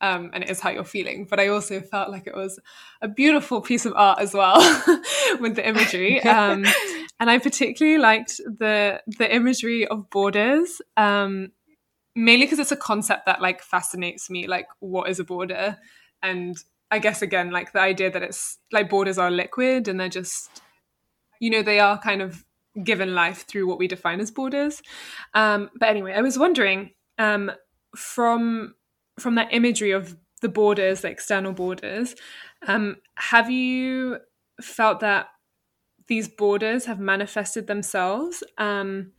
um, 0.00 0.30
and 0.32 0.44
it 0.44 0.50
is 0.50 0.60
how 0.60 0.70
you're 0.70 0.84
feeling. 0.84 1.26
But 1.28 1.40
I 1.40 1.48
also 1.48 1.80
felt 1.80 2.10
like 2.10 2.26
it 2.26 2.34
was 2.34 2.58
a 3.02 3.08
beautiful 3.08 3.60
piece 3.60 3.86
of 3.86 3.92
art 3.96 4.20
as 4.20 4.34
well 4.34 4.58
with 5.40 5.56
the 5.56 5.66
imagery. 5.66 6.20
Um, 6.28 6.64
and 7.20 7.30
I 7.30 7.38
particularly 7.38 7.98
liked 7.98 8.36
the 8.36 9.02
the 9.18 9.34
imagery 9.34 9.86
of 9.88 10.08
borders, 10.10 10.80
um, 10.96 11.50
mainly 12.14 12.46
because 12.46 12.60
it's 12.60 12.70
a 12.70 12.76
concept 12.76 13.26
that 13.26 13.40
like 13.40 13.60
fascinates 13.60 14.30
me. 14.30 14.46
Like, 14.46 14.66
what 14.78 15.10
is 15.10 15.18
a 15.18 15.24
border? 15.24 15.78
And 16.22 16.56
I 16.90 17.00
guess 17.00 17.22
again, 17.22 17.50
like 17.50 17.72
the 17.72 17.80
idea 17.80 18.10
that 18.10 18.22
it's 18.22 18.58
like 18.72 18.88
borders 18.88 19.18
are 19.18 19.30
liquid 19.30 19.88
and 19.88 19.98
they're 19.98 20.08
just, 20.08 20.62
you 21.40 21.50
know, 21.50 21.62
they 21.62 21.80
are 21.80 21.98
kind 21.98 22.22
of 22.22 22.44
given 22.84 23.14
life 23.14 23.46
through 23.46 23.66
what 23.66 23.78
we 23.78 23.88
define 23.88 24.20
as 24.20 24.30
borders. 24.30 24.82
Um, 25.34 25.70
but 25.78 25.88
anyway, 25.88 26.12
I 26.14 26.20
was 26.20 26.38
wondering 26.38 26.90
um, 27.18 27.50
from 27.96 28.74
from 29.18 29.34
that 29.36 29.48
imagery 29.52 29.92
of 29.92 30.16
the 30.40 30.48
borders, 30.48 31.00
the 31.00 31.08
external 31.08 31.52
borders, 31.52 32.14
um, 32.66 32.96
have 33.16 33.50
you 33.50 34.18
felt 34.60 35.00
that 35.00 35.28
these 36.06 36.28
borders 36.28 36.86
have 36.86 36.98
manifested 36.98 37.66
themselves 37.66 38.42
um, 38.56 39.12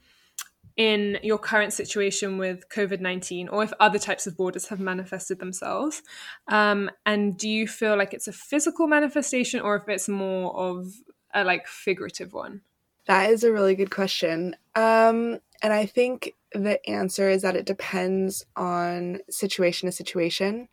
in 0.76 1.20
your 1.22 1.38
current 1.38 1.72
situation 1.72 2.38
with 2.38 2.68
COVID 2.70 3.00
19, 3.00 3.50
or 3.50 3.64
if 3.64 3.72
other 3.80 4.00
types 4.00 4.28
of 4.28 4.36
borders 4.36 4.68
have 4.68 4.80
manifested 4.80 5.40
themselves? 5.40 6.02
Um, 6.48 6.90
and 7.06 7.38
do 7.38 7.48
you 7.48 7.68
feel 7.68 7.98
like 7.98 8.14
it's 8.14 8.28
a 8.28 8.34
physical 8.34 8.88
manifestation 8.88 9.62
or 9.62 9.76
if 9.76 9.88
it's 9.88 10.10
more 10.10 10.56
of 10.58 10.94
a 11.34 11.44
like 11.44 11.68
figurative 11.68 12.34
one? 12.34 12.62
That 13.06 13.30
is 13.30 13.44
a 13.44 13.52
really 13.52 13.76
good 13.76 13.92
question. 13.92 14.56
Um, 14.76 15.40
and 15.62 15.74
I 15.74 15.86
think 15.86 16.36
the 16.54 16.80
answer 16.90 17.30
is 17.30 17.42
that 17.44 17.56
it 17.56 17.66
depends 17.66 18.46
on 18.56 19.20
situation 19.30 19.88
to 19.88 19.92
situation. 19.92 20.68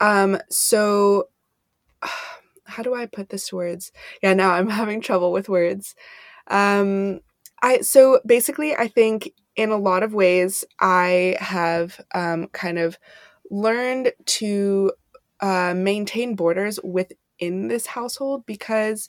Um, 0.00 0.38
so, 0.50 1.28
how 2.66 2.82
do 2.82 2.94
I 2.94 3.06
put 3.06 3.28
this 3.28 3.52
words? 3.52 3.92
Yeah, 4.22 4.34
now 4.34 4.52
I'm 4.52 4.68
having 4.80 5.00
trouble 5.00 5.32
with 5.32 5.48
words. 5.48 5.94
Um, 6.48 7.20
I 7.62 7.80
so 7.80 8.20
basically, 8.26 8.74
I 8.74 8.88
think 8.88 9.32
in 9.56 9.70
a 9.70 9.76
lot 9.76 10.02
of 10.02 10.14
ways, 10.14 10.64
I 10.80 11.36
have 11.40 12.00
um, 12.14 12.48
kind 12.48 12.78
of 12.78 12.98
learned 13.50 14.12
to 14.26 14.92
uh, 15.40 15.74
maintain 15.76 16.34
borders 16.34 16.78
within 16.82 17.68
this 17.68 17.86
household 17.86 18.44
because 18.46 19.08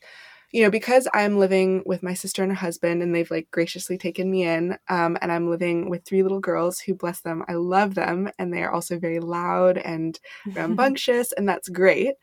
you 0.56 0.64
know, 0.64 0.70
because 0.70 1.06
I'm 1.14 1.38
living 1.38 1.84
with 1.86 2.02
my 2.02 2.14
sister 2.14 2.42
and 2.42 2.50
her 2.50 2.58
husband, 2.58 3.04
and 3.04 3.14
they've 3.14 3.30
like 3.30 3.52
graciously 3.52 3.98
taken 3.98 4.32
me 4.32 4.44
in, 4.44 4.78
um, 4.88 5.18
and 5.22 5.30
I'm 5.30 5.50
living 5.50 5.90
with 5.90 6.06
three 6.06 6.24
little 6.24 6.40
girls 6.40 6.80
who, 6.80 6.94
bless 6.96 7.20
them, 7.20 7.44
I 7.50 7.56
love 7.56 7.94
them, 7.94 8.30
and 8.40 8.54
they 8.54 8.64
are 8.64 8.72
also 8.72 8.98
very 8.98 9.20
loud 9.20 9.78
and 9.78 10.18
rambunctious, 10.54 11.34
and 11.34 11.46
that's 11.46 11.68
great. 11.68 12.14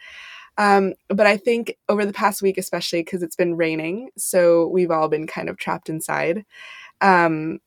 Um, 0.57 0.95
but 1.09 1.27
I 1.27 1.37
think 1.37 1.77
over 1.90 2.07
the 2.07 2.14
past 2.14 2.40
week, 2.40 2.57
especially 2.57 3.03
because 3.03 3.23
it's 3.23 3.37
been 3.37 3.55
raining, 3.55 4.09
so 4.16 4.66
we've 4.68 4.90
all 4.90 5.11
been 5.11 5.27
kind 5.27 5.51
of 5.51 5.59
trapped 5.59 5.90
inside. 5.90 6.47
Um, 7.03 7.61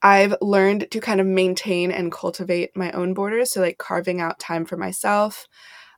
I've 0.00 0.36
learned 0.40 0.92
to 0.92 1.00
kind 1.00 1.20
of 1.20 1.26
maintain 1.26 1.90
and 1.90 2.12
cultivate 2.12 2.76
my 2.76 2.92
own 2.92 3.14
borders. 3.14 3.50
So, 3.50 3.62
like 3.62 3.78
carving 3.78 4.20
out 4.20 4.38
time 4.38 4.64
for 4.64 4.76
myself, 4.76 5.48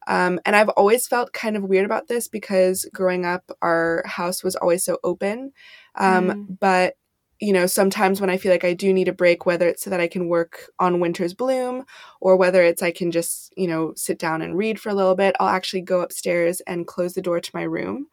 um, 0.09 0.41
and 0.47 0.57
I've 0.57 0.71
always 0.71 1.07
felt 1.07 1.35
kind 1.35 1.57
of 1.57 1.63
weird 1.63 1.85
about 1.85 2.09
this 2.09 2.29
because 2.29 2.89
growing 2.95 3.27
up, 3.27 3.51
our 3.61 4.03
house 4.07 4.43
was 4.43 4.57
always 4.57 4.83
so 4.83 4.99
open. 5.05 5.53
Um, 5.97 6.29
mm. 6.31 6.59
But 6.59 6.95
you 7.41 7.53
know, 7.53 7.67
sometimes 7.67 8.21
when 8.21 8.31
I 8.31 8.37
feel 8.37 8.51
like 8.51 8.65
I 8.65 8.75
do 8.75 8.93
need 8.93 9.07
a 9.07 9.13
break, 9.13 9.47
whether 9.47 9.69
it's 9.69 9.83
so 9.83 9.91
that 9.91 10.01
I 10.01 10.09
can 10.09 10.29
work 10.29 10.71
on 10.81 10.99
Winter's 10.99 11.35
Bloom 11.35 11.85
or 12.21 12.37
whether 12.37 12.63
it's 12.63 12.83
I 12.83 12.91
can 12.91 13.13
just, 13.13 13.53
you 13.57 13.69
know, 13.69 13.93
sit 13.97 14.19
down 14.19 14.43
and 14.43 14.59
read 14.59 14.81
for 14.81 14.89
a 14.89 14.95
little 14.95 15.15
bit, 15.15 15.37
I'll 15.39 15.49
actually 15.49 15.83
go 15.83 16.01
upstairs 16.01 16.61
and 16.63 16.87
close 16.87 17.15
the 17.15 17.23
door 17.23 17.39
to 17.39 17.51
my 17.55 17.63
room, 17.63 18.09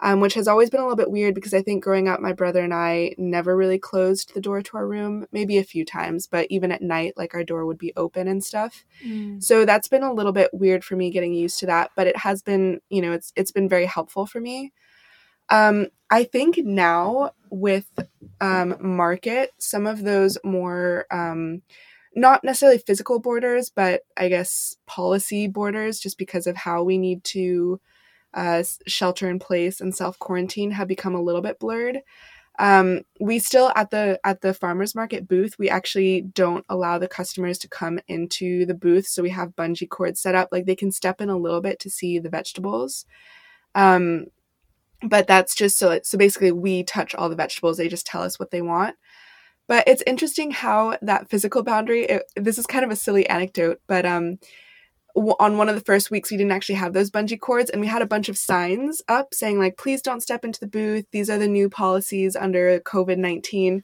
um, 0.00 0.20
which 0.20 0.34
has 0.34 0.46
always 0.46 0.68
been 0.68 0.80
a 0.80 0.82
little 0.82 0.96
bit 0.96 1.10
weird 1.10 1.34
because 1.34 1.54
I 1.54 1.62
think 1.62 1.82
growing 1.82 2.06
up, 2.06 2.20
my 2.20 2.34
brother 2.34 2.62
and 2.62 2.74
I 2.74 3.14
never 3.16 3.56
really 3.56 3.78
closed 3.78 4.34
the 4.34 4.42
door 4.42 4.60
to 4.60 4.76
our 4.76 4.86
room, 4.86 5.26
maybe 5.32 5.56
a 5.56 5.64
few 5.64 5.86
times, 5.86 6.26
but 6.26 6.46
even 6.50 6.70
at 6.70 6.82
night, 6.82 7.14
like 7.16 7.34
our 7.34 7.44
door 7.44 7.64
would 7.64 7.78
be 7.78 7.94
open 7.96 8.28
and 8.28 8.44
stuff. 8.44 8.84
Mm. 9.02 9.42
So 9.42 9.64
that's 9.64 9.88
been 9.88 10.02
a 10.02 10.12
little 10.12 10.32
bit 10.32 10.50
weird 10.52 10.84
for 10.84 10.96
me 10.96 11.10
getting 11.10 11.32
used 11.32 11.58
to 11.60 11.66
that, 11.66 11.92
but 11.96 12.06
it 12.06 12.16
has 12.18 12.42
been, 12.42 12.82
you 12.90 13.00
know, 13.00 13.12
it's 13.12 13.32
it's 13.36 13.52
been 13.52 13.70
very 13.70 13.86
helpful 13.86 14.26
for 14.26 14.40
me. 14.40 14.74
Um, 15.48 15.88
I 16.10 16.24
think 16.24 16.58
now 16.58 17.32
with 17.50 17.86
um, 18.40 18.76
market, 18.80 19.52
some 19.58 19.86
of 19.86 20.02
those 20.02 20.38
more 20.44 21.06
um, 21.10 21.62
not 22.14 22.42
necessarily 22.42 22.78
physical 22.78 23.18
borders, 23.20 23.70
but 23.70 24.02
I 24.16 24.28
guess 24.28 24.76
policy 24.86 25.48
borders, 25.48 26.00
just 26.00 26.18
because 26.18 26.46
of 26.46 26.56
how 26.56 26.82
we 26.82 26.96
need 26.98 27.22
to 27.24 27.80
uh, 28.34 28.62
shelter 28.86 29.28
in 29.28 29.38
place 29.38 29.80
and 29.80 29.94
self 29.94 30.18
quarantine, 30.18 30.70
have 30.72 30.88
become 30.88 31.14
a 31.14 31.22
little 31.22 31.42
bit 31.42 31.58
blurred. 31.58 32.00
Um, 32.58 33.02
we 33.20 33.38
still 33.38 33.70
at 33.76 33.90
the 33.90 34.18
at 34.24 34.40
the 34.40 34.54
farmers 34.54 34.94
market 34.94 35.28
booth, 35.28 35.58
we 35.58 35.68
actually 35.68 36.22
don't 36.22 36.64
allow 36.70 36.98
the 36.98 37.08
customers 37.08 37.58
to 37.58 37.68
come 37.68 38.00
into 38.08 38.64
the 38.64 38.74
booth, 38.74 39.06
so 39.06 39.22
we 39.22 39.30
have 39.30 39.56
bungee 39.56 39.88
cords 39.88 40.20
set 40.20 40.34
up, 40.34 40.48
like 40.50 40.64
they 40.64 40.76
can 40.76 40.90
step 40.90 41.20
in 41.20 41.28
a 41.28 41.36
little 41.36 41.60
bit 41.60 41.78
to 41.80 41.90
see 41.90 42.18
the 42.18 42.30
vegetables. 42.30 43.04
Um, 43.74 44.26
but 45.02 45.26
that's 45.26 45.54
just 45.54 45.78
so 45.78 45.98
so 46.02 46.18
basically 46.18 46.52
we 46.52 46.82
touch 46.82 47.14
all 47.14 47.28
the 47.28 47.36
vegetables 47.36 47.76
they 47.76 47.88
just 47.88 48.06
tell 48.06 48.22
us 48.22 48.38
what 48.38 48.50
they 48.50 48.62
want. 48.62 48.96
But 49.68 49.84
it's 49.88 50.02
interesting 50.06 50.52
how 50.52 50.96
that 51.02 51.28
physical 51.28 51.62
boundary 51.62 52.04
it, 52.04 52.22
this 52.36 52.58
is 52.58 52.66
kind 52.66 52.84
of 52.84 52.90
a 52.90 52.96
silly 52.96 53.28
anecdote 53.28 53.80
but 53.86 54.06
um 54.06 54.38
on 55.16 55.56
one 55.56 55.68
of 55.68 55.74
the 55.74 55.80
first 55.80 56.10
weeks 56.10 56.30
we 56.30 56.36
didn't 56.36 56.52
actually 56.52 56.74
have 56.74 56.92
those 56.92 57.10
bungee 57.10 57.40
cords 57.40 57.70
and 57.70 57.80
we 57.80 57.86
had 57.86 58.02
a 58.02 58.06
bunch 58.06 58.28
of 58.28 58.36
signs 58.36 59.00
up 59.08 59.32
saying 59.32 59.58
like 59.58 59.78
please 59.78 60.02
don't 60.02 60.22
step 60.22 60.44
into 60.44 60.60
the 60.60 60.66
booth. 60.66 61.06
These 61.10 61.30
are 61.30 61.38
the 61.38 61.48
new 61.48 61.70
policies 61.70 62.36
under 62.36 62.78
covid-19 62.80 63.82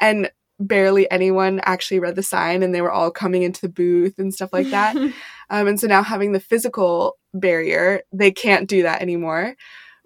and 0.00 0.30
barely 0.60 1.10
anyone 1.10 1.60
actually 1.64 2.00
read 2.00 2.16
the 2.16 2.22
sign 2.22 2.62
and 2.62 2.74
they 2.74 2.82
were 2.82 2.92
all 2.92 3.10
coming 3.10 3.42
into 3.42 3.60
the 3.60 3.68
booth 3.68 4.18
and 4.18 4.32
stuff 4.32 4.52
like 4.52 4.70
that. 4.70 4.96
Um, 5.50 5.68
and 5.68 5.78
so 5.78 5.86
now 5.86 6.02
having 6.02 6.32
the 6.32 6.40
physical 6.40 7.18
barrier 7.34 8.00
they 8.12 8.30
can't 8.30 8.66
do 8.66 8.82
that 8.84 9.02
anymore 9.02 9.54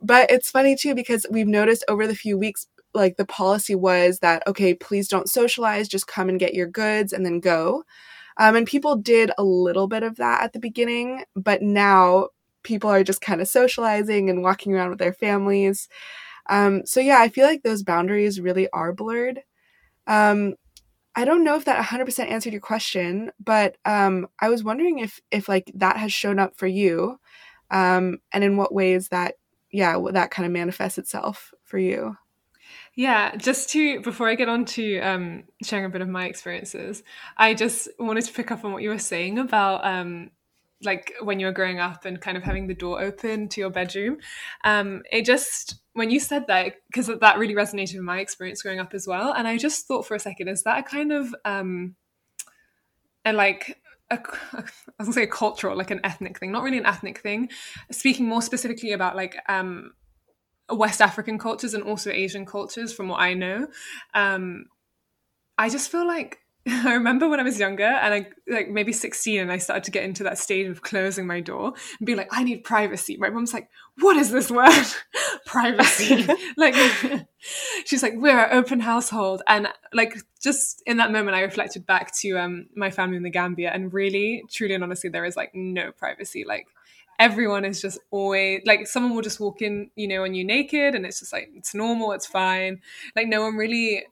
but 0.00 0.30
it's 0.30 0.50
funny 0.50 0.76
too 0.76 0.94
because 0.94 1.26
we've 1.30 1.48
noticed 1.48 1.84
over 1.88 2.06
the 2.06 2.14
few 2.14 2.38
weeks, 2.38 2.66
like 2.94 3.16
the 3.16 3.26
policy 3.26 3.74
was 3.74 4.20
that, 4.20 4.42
okay, 4.46 4.74
please 4.74 5.08
don't 5.08 5.28
socialize, 5.28 5.88
just 5.88 6.06
come 6.06 6.28
and 6.28 6.40
get 6.40 6.54
your 6.54 6.66
goods 6.66 7.12
and 7.12 7.24
then 7.24 7.40
go. 7.40 7.84
Um, 8.38 8.56
and 8.56 8.66
people 8.66 8.96
did 8.96 9.30
a 9.36 9.42
little 9.42 9.88
bit 9.88 10.02
of 10.02 10.16
that 10.16 10.42
at 10.42 10.52
the 10.52 10.60
beginning, 10.60 11.24
but 11.34 11.60
now 11.60 12.28
people 12.62 12.90
are 12.90 13.04
just 13.04 13.20
kind 13.20 13.40
of 13.40 13.48
socializing 13.48 14.30
and 14.30 14.42
walking 14.42 14.74
around 14.74 14.90
with 14.90 14.98
their 14.98 15.12
families. 15.12 15.88
Um, 16.48 16.86
so 16.86 17.00
yeah, 17.00 17.18
I 17.20 17.28
feel 17.28 17.46
like 17.46 17.62
those 17.62 17.82
boundaries 17.82 18.40
really 18.40 18.68
are 18.72 18.92
blurred. 18.92 19.42
Um, 20.06 20.54
I 21.14 21.24
don't 21.24 21.44
know 21.44 21.56
if 21.56 21.64
that 21.64 21.84
100% 21.84 22.30
answered 22.30 22.52
your 22.52 22.60
question, 22.60 23.32
but 23.44 23.76
um, 23.84 24.28
I 24.40 24.48
was 24.48 24.62
wondering 24.62 25.00
if 25.00 25.20
if 25.32 25.48
like 25.48 25.72
that 25.74 25.96
has 25.96 26.12
shown 26.12 26.38
up 26.38 26.56
for 26.56 26.68
you, 26.68 27.18
um, 27.70 28.18
and 28.32 28.44
in 28.44 28.56
what 28.56 28.72
ways 28.72 29.08
that 29.08 29.34
yeah, 29.70 30.00
that 30.12 30.30
kind 30.30 30.46
of 30.46 30.52
manifests 30.52 30.98
itself 30.98 31.52
for 31.64 31.78
you. 31.78 32.16
Yeah, 32.94 33.36
just 33.36 33.70
to 33.70 34.00
before 34.00 34.28
I 34.28 34.34
get 34.34 34.48
on 34.48 34.64
to 34.66 34.98
um, 34.98 35.44
sharing 35.62 35.84
a 35.84 35.88
bit 35.88 36.00
of 36.00 36.08
my 36.08 36.26
experiences, 36.26 37.02
I 37.36 37.54
just 37.54 37.88
wanted 37.98 38.24
to 38.24 38.32
pick 38.32 38.50
up 38.50 38.64
on 38.64 38.72
what 38.72 38.82
you 38.82 38.90
were 38.90 38.98
saying 38.98 39.38
about 39.38 39.84
um, 39.84 40.30
like 40.82 41.12
when 41.22 41.40
you 41.40 41.46
were 41.46 41.52
growing 41.52 41.80
up 41.80 42.04
and 42.04 42.20
kind 42.20 42.36
of 42.36 42.42
having 42.42 42.66
the 42.66 42.74
door 42.74 43.00
open 43.00 43.48
to 43.48 43.60
your 43.60 43.70
bedroom. 43.70 44.18
Um, 44.64 45.02
it 45.10 45.24
just 45.24 45.76
when 45.92 46.10
you 46.10 46.20
said 46.20 46.46
that 46.48 46.74
because 46.88 47.06
that 47.06 47.38
really 47.38 47.54
resonated 47.54 47.94
with 47.94 48.02
my 48.02 48.20
experience 48.20 48.62
growing 48.62 48.80
up 48.80 48.94
as 48.94 49.06
well, 49.06 49.32
and 49.32 49.46
I 49.46 49.58
just 49.58 49.86
thought 49.86 50.06
for 50.06 50.14
a 50.14 50.20
second, 50.20 50.48
is 50.48 50.62
that 50.64 50.78
a 50.78 50.82
kind 50.82 51.12
of 51.12 51.34
um, 51.44 51.94
and 53.24 53.36
like 53.36 53.80
a, 54.10 54.18
I 54.52 54.62
was 54.98 55.06
gonna 55.06 55.12
say 55.12 55.22
a 55.24 55.28
cultural, 55.28 55.76
like 55.76 55.90
an 55.90 56.00
ethnic 56.04 56.38
thing, 56.38 56.52
not 56.52 56.62
really 56.62 56.78
an 56.78 56.86
ethnic 56.86 57.18
thing. 57.20 57.50
Speaking 57.90 58.26
more 58.26 58.42
specifically 58.42 58.92
about 58.92 59.16
like 59.16 59.36
um, 59.48 59.92
West 60.70 61.00
African 61.00 61.38
cultures 61.38 61.74
and 61.74 61.84
also 61.84 62.10
Asian 62.10 62.46
cultures, 62.46 62.92
from 62.92 63.08
what 63.08 63.20
I 63.20 63.34
know, 63.34 63.68
um, 64.14 64.66
I 65.56 65.68
just 65.68 65.90
feel 65.90 66.06
like 66.06 66.38
I 66.66 66.92
remember 66.94 67.28
when 67.28 67.40
I 67.40 67.44
was 67.44 67.58
younger 67.58 67.84
and 67.84 68.12
I 68.14 68.28
like 68.46 68.68
maybe 68.68 68.92
16 68.92 69.40
and 69.40 69.52
I 69.52 69.58
started 69.58 69.84
to 69.84 69.90
get 69.90 70.04
into 70.04 70.22
that 70.24 70.38
stage 70.38 70.68
of 70.68 70.82
closing 70.82 71.26
my 71.26 71.40
door 71.40 71.72
and 71.98 72.06
be 72.06 72.14
like, 72.14 72.28
I 72.30 72.44
need 72.44 72.64
privacy. 72.64 73.16
My 73.16 73.30
mom's 73.30 73.54
like, 73.54 73.68
what 74.00 74.16
is 74.16 74.30
this 74.30 74.50
word? 74.50 74.86
privacy. 75.46 76.26
like 76.56 76.74
she's 77.84 78.02
like, 78.02 78.14
we're 78.16 78.38
an 78.38 78.56
open 78.56 78.80
household. 78.80 79.42
And 79.46 79.68
like 79.92 80.16
just 80.42 80.82
in 80.86 80.98
that 80.98 81.12
moment 81.12 81.36
I 81.36 81.40
reflected 81.40 81.86
back 81.86 82.14
to 82.18 82.38
um 82.38 82.66
my 82.74 82.90
family 82.90 83.16
in 83.16 83.22
the 83.22 83.30
Gambia 83.30 83.70
and 83.72 83.92
really, 83.92 84.42
truly 84.50 84.74
and 84.74 84.84
honestly, 84.84 85.10
there 85.10 85.24
is 85.24 85.36
like 85.36 85.52
no 85.54 85.92
privacy. 85.92 86.44
Like 86.46 86.66
everyone 87.18 87.64
is 87.64 87.80
just 87.80 87.98
always 88.10 88.62
like 88.66 88.86
someone 88.86 89.14
will 89.14 89.22
just 89.22 89.40
walk 89.40 89.62
in, 89.62 89.90
you 89.96 90.08
know, 90.08 90.24
on 90.24 90.34
you 90.34 90.44
naked 90.44 90.94
and 90.94 91.06
it's 91.06 91.20
just 91.20 91.32
like 91.32 91.50
it's 91.54 91.74
normal, 91.74 92.12
it's 92.12 92.26
fine. 92.26 92.80
Like 93.16 93.28
no 93.28 93.42
one 93.42 93.56
really 93.56 94.04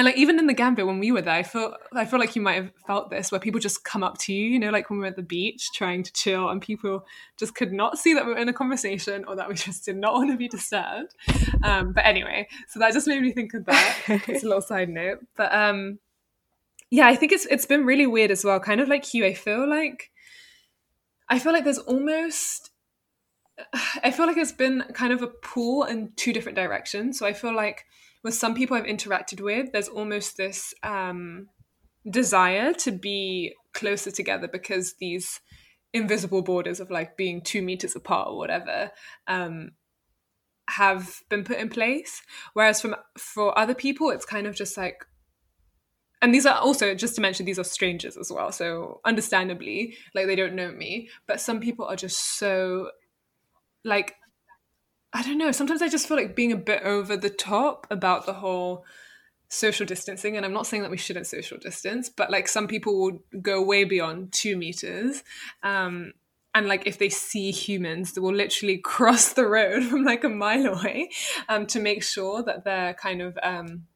and 0.00 0.06
like 0.06 0.16
even 0.16 0.38
in 0.38 0.46
the 0.46 0.54
Gambia 0.54 0.86
when 0.86 0.98
we 0.98 1.12
were 1.12 1.20
there, 1.20 1.34
I 1.34 1.42
feel 1.42 1.76
I 1.92 2.06
feel 2.06 2.18
like 2.18 2.34
you 2.34 2.40
might 2.40 2.54
have 2.54 2.72
felt 2.86 3.10
this 3.10 3.30
where 3.30 3.38
people 3.38 3.60
just 3.60 3.84
come 3.84 4.02
up 4.02 4.16
to 4.20 4.32
you, 4.32 4.46
you 4.46 4.58
know, 4.58 4.70
like 4.70 4.88
when 4.88 4.98
we 4.98 5.02
were 5.02 5.08
at 5.08 5.16
the 5.16 5.22
beach 5.22 5.68
trying 5.74 6.02
to 6.04 6.12
chill, 6.14 6.48
and 6.48 6.62
people 6.62 7.04
just 7.36 7.54
could 7.54 7.70
not 7.70 7.98
see 7.98 8.14
that 8.14 8.24
we 8.24 8.32
were 8.32 8.38
in 8.38 8.48
a 8.48 8.52
conversation 8.54 9.26
or 9.26 9.36
that 9.36 9.46
we 9.46 9.54
just 9.66 9.84
did 9.84 9.96
not 9.96 10.14
want 10.14 10.30
to 10.30 10.38
be 10.38 10.48
disturbed. 10.48 11.14
Um, 11.62 11.92
but 11.92 12.06
anyway, 12.06 12.48
so 12.68 12.80
that 12.80 12.94
just 12.94 13.06
made 13.06 13.20
me 13.20 13.32
think 13.32 13.52
of 13.52 13.66
that. 13.66 13.98
it's 14.26 14.42
a 14.42 14.46
little 14.46 14.62
side 14.62 14.88
note, 14.88 15.18
but 15.36 15.54
um, 15.54 15.98
yeah, 16.90 17.06
I 17.06 17.14
think 17.14 17.32
it's 17.32 17.44
it's 17.44 17.66
been 17.66 17.84
really 17.84 18.06
weird 18.06 18.30
as 18.30 18.42
well. 18.42 18.58
Kind 18.58 18.80
of 18.80 18.88
like 18.88 19.12
you, 19.12 19.26
I 19.26 19.34
feel 19.34 19.68
like 19.68 20.10
I 21.28 21.38
feel 21.38 21.52
like 21.52 21.64
there's 21.64 21.76
almost 21.76 22.70
I 24.02 24.10
feel 24.12 24.26
like 24.26 24.38
it's 24.38 24.50
been 24.50 24.82
kind 24.94 25.12
of 25.12 25.20
a 25.20 25.26
pull 25.26 25.84
in 25.84 26.12
two 26.16 26.32
different 26.32 26.56
directions. 26.56 27.18
So 27.18 27.26
I 27.26 27.34
feel 27.34 27.54
like 27.54 27.84
with 28.22 28.34
some 28.34 28.54
people 28.54 28.76
I've 28.76 28.84
interacted 28.84 29.40
with, 29.40 29.72
there's 29.72 29.88
almost 29.88 30.36
this 30.36 30.74
um, 30.82 31.48
desire 32.08 32.72
to 32.74 32.92
be 32.92 33.54
closer 33.72 34.10
together 34.10 34.48
because 34.48 34.94
these 35.00 35.40
invisible 35.92 36.42
borders 36.42 36.80
of 36.80 36.90
like 36.90 37.16
being 37.16 37.42
two 37.42 37.62
meters 37.62 37.96
apart 37.96 38.28
or 38.28 38.36
whatever 38.36 38.90
um, 39.26 39.70
have 40.68 41.20
been 41.28 41.44
put 41.44 41.58
in 41.58 41.68
place. 41.68 42.22
Whereas 42.52 42.80
from 42.80 42.96
for 43.18 43.58
other 43.58 43.74
people, 43.74 44.10
it's 44.10 44.26
kind 44.26 44.46
of 44.46 44.54
just 44.54 44.76
like 44.76 45.04
and 46.22 46.34
these 46.34 46.46
are 46.46 46.58
also 46.58 46.94
just 46.94 47.14
to 47.14 47.20
mention 47.20 47.46
these 47.46 47.58
are 47.58 47.64
strangers 47.64 48.16
as 48.16 48.30
well 48.30 48.52
so 48.52 49.00
understandably 49.04 49.96
like 50.14 50.26
they 50.26 50.36
don't 50.36 50.54
know 50.54 50.70
me 50.70 51.08
but 51.26 51.40
some 51.40 51.60
people 51.60 51.86
are 51.86 51.96
just 51.96 52.38
so 52.38 52.90
like 53.84 54.14
I 55.12 55.22
don't 55.22 55.38
know. 55.38 55.52
Sometimes 55.52 55.82
I 55.82 55.88
just 55.88 56.06
feel 56.06 56.16
like 56.16 56.36
being 56.36 56.52
a 56.52 56.56
bit 56.56 56.82
over 56.84 57.16
the 57.16 57.30
top 57.30 57.86
about 57.90 58.26
the 58.26 58.34
whole 58.34 58.84
social 59.50 59.84
distancing. 59.84 60.36
And 60.36 60.46
I'm 60.46 60.52
not 60.52 60.66
saying 60.66 60.82
that 60.82 60.90
we 60.90 60.96
shouldn't 60.96 61.26
social 61.26 61.58
distance, 61.58 62.08
but 62.08 62.30
like 62.30 62.46
some 62.46 62.68
people 62.68 62.98
will 62.98 63.18
go 63.42 63.62
way 63.62 63.84
beyond 63.84 64.32
two 64.32 64.56
meters. 64.56 65.24
Um, 65.62 66.12
and 66.54 66.68
like 66.68 66.86
if 66.86 66.98
they 66.98 67.08
see 67.08 67.50
humans, 67.50 68.12
they 68.12 68.20
will 68.20 68.34
literally 68.34 68.78
cross 68.84 69.32
the 69.32 69.46
road 69.46 69.84
from 69.84 70.04
like 70.04 70.24
a 70.24 70.28
mile 70.28 70.66
away 70.66 71.10
um, 71.48 71.66
to 71.66 71.80
make 71.80 72.02
sure 72.02 72.42
that 72.44 72.64
they're 72.64 72.94
kind 72.94 73.20
of, 73.20 73.36
um, 73.42 73.86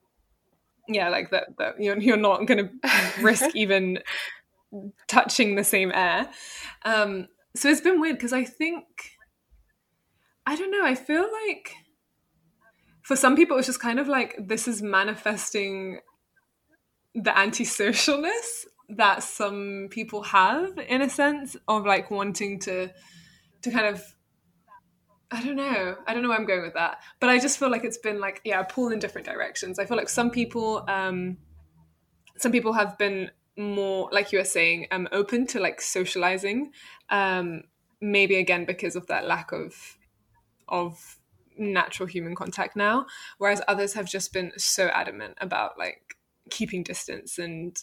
yeah, 0.88 1.08
like 1.08 1.30
that, 1.30 1.56
that 1.58 1.80
you're, 1.80 1.98
you're 1.98 2.16
not 2.16 2.46
going 2.46 2.68
to 2.82 3.22
risk 3.22 3.54
even 3.54 4.00
touching 5.06 5.54
the 5.54 5.64
same 5.64 5.92
air. 5.94 6.28
Um, 6.84 7.28
so 7.54 7.68
it's 7.68 7.80
been 7.80 8.00
weird 8.00 8.16
because 8.16 8.32
I 8.32 8.44
think 8.44 8.84
I 10.46 10.56
don't 10.56 10.70
know. 10.70 10.84
I 10.84 10.94
feel 10.94 11.26
like 11.46 11.74
for 13.02 13.16
some 13.16 13.36
people, 13.36 13.56
it's 13.58 13.66
just 13.66 13.80
kind 13.80 13.98
of 13.98 14.08
like 14.08 14.36
this 14.38 14.66
is 14.68 14.82
manifesting 14.82 16.00
the 17.14 17.30
antisocialness 17.30 18.66
that 18.88 19.22
some 19.22 19.88
people 19.90 20.22
have 20.22 20.76
in 20.78 21.00
a 21.00 21.08
sense 21.08 21.56
of 21.68 21.86
like 21.86 22.10
wanting 22.10 22.58
to 22.60 22.90
to 23.62 23.70
kind 23.70 23.86
of 23.86 24.02
I 25.30 25.42
don't 25.42 25.56
know. 25.56 25.96
I 26.06 26.14
don't 26.14 26.22
know 26.22 26.28
where 26.28 26.38
I'm 26.38 26.46
going 26.46 26.62
with 26.62 26.74
that. 26.74 27.02
But 27.18 27.28
I 27.30 27.38
just 27.40 27.58
feel 27.58 27.70
like 27.70 27.82
it's 27.82 27.98
been 27.98 28.20
like, 28.20 28.40
yeah, 28.44 28.62
pulled 28.62 28.92
in 28.92 29.00
different 29.00 29.26
directions. 29.26 29.78
I 29.78 29.86
feel 29.86 29.96
like 29.96 30.08
some 30.08 30.30
people 30.30 30.84
um 30.88 31.38
some 32.36 32.52
people 32.52 32.72
have 32.72 32.98
been 32.98 33.30
more 33.56 34.08
like 34.12 34.32
you 34.32 34.38
were 34.38 34.44
saying, 34.44 34.86
um 34.90 35.08
open 35.12 35.46
to 35.48 35.60
like 35.60 35.80
socializing. 35.80 36.72
Um 37.10 37.62
maybe 38.00 38.36
again 38.36 38.64
because 38.64 38.96
of 38.96 39.06
that 39.06 39.26
lack 39.26 39.52
of 39.52 39.96
of 40.68 41.18
natural 41.56 42.06
human 42.06 42.34
contact 42.34 42.74
now 42.76 43.06
whereas 43.38 43.62
others 43.68 43.92
have 43.92 44.06
just 44.06 44.32
been 44.32 44.52
so 44.56 44.88
adamant 44.88 45.34
about 45.40 45.78
like 45.78 46.16
keeping 46.50 46.82
distance 46.82 47.38
and 47.38 47.78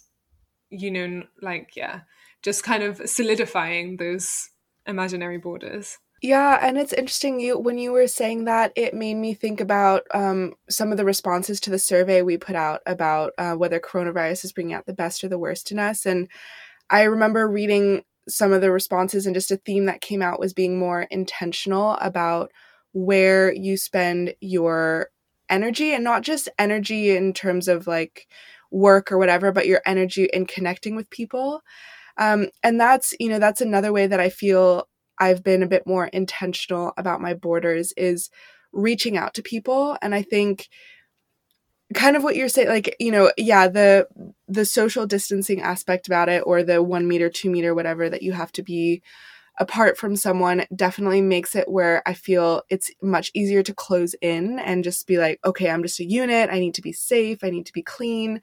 you 0.69 0.91
know 0.91 1.23
like 1.41 1.75
yeah 1.75 2.01
just 2.41 2.63
kind 2.63 2.83
of 2.83 3.01
solidifying 3.09 3.97
those 3.97 4.49
imaginary 4.85 5.37
borders 5.37 5.99
yeah, 6.21 6.59
and 6.61 6.77
it's 6.77 6.93
interesting 6.93 7.39
you 7.39 7.57
when 7.57 7.79
you 7.79 7.91
were 7.91 8.05
saying 8.05 8.45
that 8.45 8.71
it 8.75 8.93
made 8.93 9.15
me 9.15 9.33
think 9.33 9.59
about 9.59 10.03
um, 10.13 10.53
some 10.69 10.91
of 10.91 10.97
the 10.97 11.05
responses 11.05 11.59
to 11.61 11.71
the 11.71 11.79
survey 11.79 12.21
we 12.21 12.37
put 12.37 12.55
out 12.55 12.81
about 12.85 13.33
uh, 13.39 13.55
whether 13.55 13.79
coronavirus 13.79 14.45
is 14.45 14.51
bringing 14.51 14.75
out 14.75 14.85
the 14.85 14.93
best 14.93 15.23
or 15.23 15.29
the 15.29 15.39
worst 15.39 15.71
in 15.71 15.79
us. 15.79 16.05
And 16.05 16.29
I 16.91 17.03
remember 17.03 17.47
reading 17.47 18.03
some 18.29 18.53
of 18.53 18.61
the 18.61 18.71
responses, 18.71 19.25
and 19.25 19.33
just 19.33 19.49
a 19.49 19.57
theme 19.57 19.87
that 19.87 20.01
came 20.01 20.21
out 20.21 20.39
was 20.39 20.53
being 20.53 20.77
more 20.77 21.03
intentional 21.09 21.93
about 21.93 22.51
where 22.93 23.53
you 23.53 23.77
spend 23.77 24.35
your 24.41 25.09
energy, 25.49 25.93
and 25.93 26.03
not 26.03 26.23
just 26.23 26.49
energy 26.59 27.15
in 27.15 27.33
terms 27.33 27.67
of 27.67 27.87
like 27.87 28.27
work 28.71 29.11
or 29.11 29.17
whatever, 29.17 29.51
but 29.51 29.67
your 29.67 29.81
energy 29.85 30.29
in 30.33 30.45
connecting 30.45 30.95
with 30.95 31.09
people. 31.09 31.61
Um, 32.17 32.47
and 32.63 32.79
that's 32.79 33.13
you 33.19 33.29
know 33.29 33.39
that's 33.39 33.61
another 33.61 33.93
way 33.93 34.07
that 34.07 34.19
I 34.19 34.29
feel 34.29 34.87
I've 35.19 35.43
been 35.43 35.63
a 35.63 35.67
bit 35.67 35.87
more 35.87 36.07
intentional 36.07 36.93
about 36.97 37.21
my 37.21 37.33
borders 37.33 37.93
is 37.97 38.29
reaching 38.73 39.17
out 39.17 39.33
to 39.35 39.43
people 39.43 39.97
and 40.01 40.15
I 40.15 40.23
think 40.23 40.69
kind 41.93 42.15
of 42.15 42.23
what 42.23 42.35
you're 42.35 42.47
saying 42.49 42.69
like 42.69 42.95
you 42.99 43.11
know 43.11 43.31
yeah 43.37 43.67
the 43.67 44.07
the 44.47 44.63
social 44.63 45.05
distancing 45.05 45.61
aspect 45.61 46.07
about 46.07 46.29
it 46.29 46.41
or 46.45 46.63
the 46.63 46.81
1 46.81 47.07
meter 47.07 47.29
2 47.29 47.49
meter 47.49 47.75
whatever 47.75 48.09
that 48.09 48.21
you 48.21 48.31
have 48.31 48.51
to 48.53 48.63
be 48.63 49.01
apart 49.59 49.97
from 49.97 50.15
someone 50.15 50.65
definitely 50.75 51.21
makes 51.21 51.55
it 51.55 51.69
where 51.69 52.01
I 52.07 52.13
feel 52.13 52.63
it's 52.69 52.91
much 53.01 53.31
easier 53.33 53.63
to 53.63 53.73
close 53.73 54.15
in 54.21 54.59
and 54.59 54.83
just 54.83 55.07
be 55.07 55.17
like, 55.17 55.39
okay, 55.45 55.69
I'm 55.69 55.83
just 55.83 55.99
a 55.99 56.05
unit. 56.05 56.49
I 56.51 56.59
need 56.59 56.73
to 56.75 56.81
be 56.81 56.93
safe. 56.93 57.43
I 57.43 57.49
need 57.49 57.65
to 57.67 57.73
be 57.73 57.83
clean. 57.83 58.41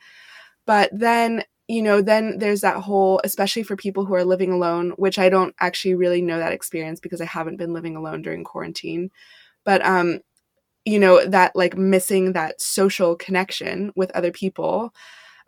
But 0.66 0.90
then 0.92 1.44
you 1.70 1.82
know, 1.82 2.00
then 2.00 2.38
there's 2.38 2.62
that 2.62 2.78
whole, 2.78 3.20
especially 3.24 3.62
for 3.62 3.76
people 3.76 4.06
who 4.06 4.14
are 4.14 4.24
living 4.24 4.50
alone, 4.52 4.92
which 4.96 5.18
I 5.18 5.28
don't 5.28 5.54
actually 5.60 5.94
really 5.94 6.22
know 6.22 6.38
that 6.38 6.52
experience 6.52 6.98
because 6.98 7.20
I 7.20 7.26
haven't 7.26 7.58
been 7.58 7.74
living 7.74 7.94
alone 7.94 8.22
during 8.22 8.42
quarantine. 8.42 9.10
But, 9.64 9.84
um, 9.84 10.20
you 10.84 10.98
know, 10.98 11.24
that 11.26 11.54
like 11.54 11.76
missing 11.76 12.32
that 12.32 12.60
social 12.62 13.16
connection 13.16 13.92
with 13.96 14.10
other 14.12 14.32
people. 14.32 14.94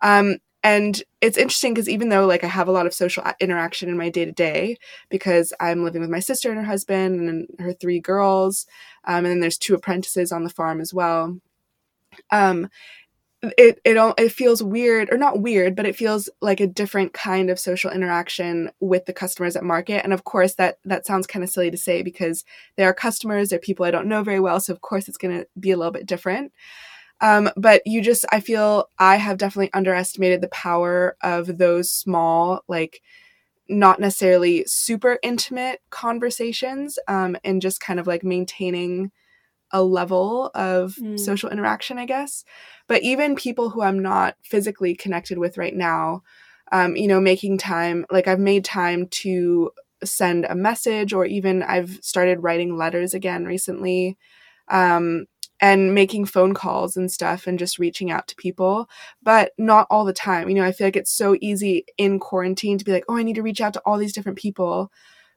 Um, 0.02 0.36
and 0.62 1.02
it's 1.20 1.38
interesting 1.38 1.72
because 1.72 1.88
even 1.88 2.10
though 2.10 2.26
like 2.26 2.44
I 2.44 2.48
have 2.48 2.68
a 2.68 2.72
lot 2.72 2.86
of 2.86 2.94
social 2.94 3.24
interaction 3.40 3.88
in 3.88 3.96
my 3.96 4.10
day 4.10 4.24
to 4.24 4.32
day, 4.32 4.76
because 5.08 5.52
I'm 5.60 5.84
living 5.84 6.00
with 6.00 6.10
my 6.10 6.20
sister 6.20 6.50
and 6.50 6.58
her 6.58 6.64
husband 6.64 7.28
and 7.28 7.46
her 7.58 7.72
three 7.72 8.00
girls, 8.00 8.66
um, 9.04 9.18
and 9.18 9.26
then 9.26 9.40
there's 9.40 9.58
two 9.58 9.74
apprentices 9.74 10.32
on 10.32 10.44
the 10.44 10.50
farm 10.50 10.80
as 10.80 10.92
well. 10.92 11.38
Um, 12.30 12.68
it 13.42 13.80
it 13.84 13.96
all 13.96 14.14
it 14.18 14.30
feels 14.30 14.62
weird 14.62 15.10
or 15.10 15.16
not 15.16 15.40
weird 15.40 15.74
but 15.74 15.86
it 15.86 15.96
feels 15.96 16.28
like 16.42 16.60
a 16.60 16.66
different 16.66 17.14
kind 17.14 17.48
of 17.48 17.58
social 17.58 17.90
interaction 17.90 18.70
with 18.80 19.06
the 19.06 19.14
customers 19.14 19.56
at 19.56 19.64
market 19.64 20.04
and 20.04 20.12
of 20.12 20.24
course 20.24 20.54
that 20.54 20.78
that 20.84 21.06
sounds 21.06 21.26
kind 21.26 21.42
of 21.42 21.48
silly 21.48 21.70
to 21.70 21.76
say 21.78 22.02
because 22.02 22.44
they 22.76 22.84
are 22.84 22.92
customers 22.92 23.48
they're 23.48 23.58
people 23.58 23.86
i 23.86 23.90
don't 23.90 24.06
know 24.06 24.22
very 24.22 24.40
well 24.40 24.60
so 24.60 24.74
of 24.74 24.82
course 24.82 25.08
it's 25.08 25.16
going 25.16 25.34
to 25.34 25.46
be 25.58 25.70
a 25.70 25.76
little 25.76 25.92
bit 25.92 26.04
different 26.04 26.52
um, 27.20 27.50
but 27.56 27.82
you 27.86 28.00
just 28.00 28.24
i 28.32 28.40
feel 28.40 28.88
i 28.98 29.16
have 29.16 29.38
definitely 29.38 29.72
underestimated 29.72 30.40
the 30.40 30.48
power 30.48 31.16
of 31.22 31.58
those 31.58 31.90
small 31.90 32.62
like 32.68 33.02
not 33.68 34.00
necessarily 34.00 34.64
super 34.66 35.18
intimate 35.22 35.80
conversations 35.90 36.98
um, 37.06 37.36
and 37.44 37.62
just 37.62 37.80
kind 37.80 38.00
of 38.00 38.06
like 38.06 38.24
maintaining 38.24 39.12
a 39.70 39.82
level 39.82 40.50
of 40.54 40.96
mm. 40.96 41.18
social 41.18 41.50
interaction, 41.50 41.98
I 41.98 42.04
guess. 42.04 42.44
But 42.88 43.02
even 43.02 43.36
people 43.36 43.70
who 43.70 43.82
I'm 43.82 44.00
not 44.00 44.36
physically 44.42 44.94
connected 44.94 45.38
with 45.38 45.56
right 45.56 45.74
now, 45.74 46.22
um, 46.72 46.96
you 46.96 47.06
know, 47.06 47.20
making 47.20 47.58
time, 47.58 48.04
like 48.10 48.26
I've 48.26 48.40
made 48.40 48.64
time 48.64 49.06
to 49.08 49.70
send 50.02 50.46
a 50.46 50.54
message 50.54 51.12
or 51.12 51.24
even 51.24 51.62
I've 51.62 51.98
started 52.02 52.42
writing 52.42 52.76
letters 52.76 53.14
again 53.14 53.44
recently. 53.44 54.16
Um, 54.68 55.26
and 55.60 55.94
making 55.94 56.24
phone 56.24 56.54
calls 56.54 56.96
and 56.96 57.10
stuff 57.10 57.46
and 57.46 57.58
just 57.58 57.78
reaching 57.78 58.10
out 58.10 58.26
to 58.28 58.36
people, 58.36 58.88
but 59.22 59.52
not 59.58 59.86
all 59.90 60.04
the 60.04 60.12
time. 60.12 60.48
You 60.48 60.56
know, 60.56 60.64
I 60.64 60.72
feel 60.72 60.86
like 60.86 60.96
it's 60.96 61.12
so 61.12 61.36
easy 61.40 61.84
in 61.98 62.18
quarantine 62.18 62.78
to 62.78 62.84
be 62.84 62.92
like, 62.92 63.04
oh, 63.08 63.16
I 63.16 63.22
need 63.22 63.36
to 63.36 63.42
reach 63.42 63.60
out 63.60 63.74
to 63.74 63.82
all 63.84 63.98
these 63.98 64.12
different 64.12 64.38
people 64.38 64.90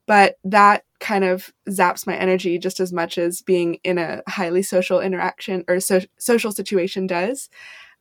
but 0.06 0.36
that 0.44 0.84
kind 1.00 1.24
of 1.24 1.54
zaps 1.70 2.06
my 2.06 2.16
energy 2.16 2.58
just 2.58 2.80
as 2.80 2.92
much 2.92 3.18
as 3.18 3.42
being 3.42 3.76
in 3.84 3.98
a 3.98 4.22
highly 4.28 4.62
social 4.62 5.00
interaction 5.00 5.64
or 5.68 5.80
so- 5.80 6.02
social 6.18 6.52
situation 6.52 7.08
does. 7.08 7.50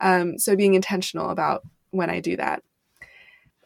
Um, 0.00 0.38
so 0.38 0.56
being 0.56 0.74
intentional 0.74 1.30
about 1.30 1.62
when 1.90 2.10
I 2.10 2.20
do 2.20 2.36
that. 2.36 2.62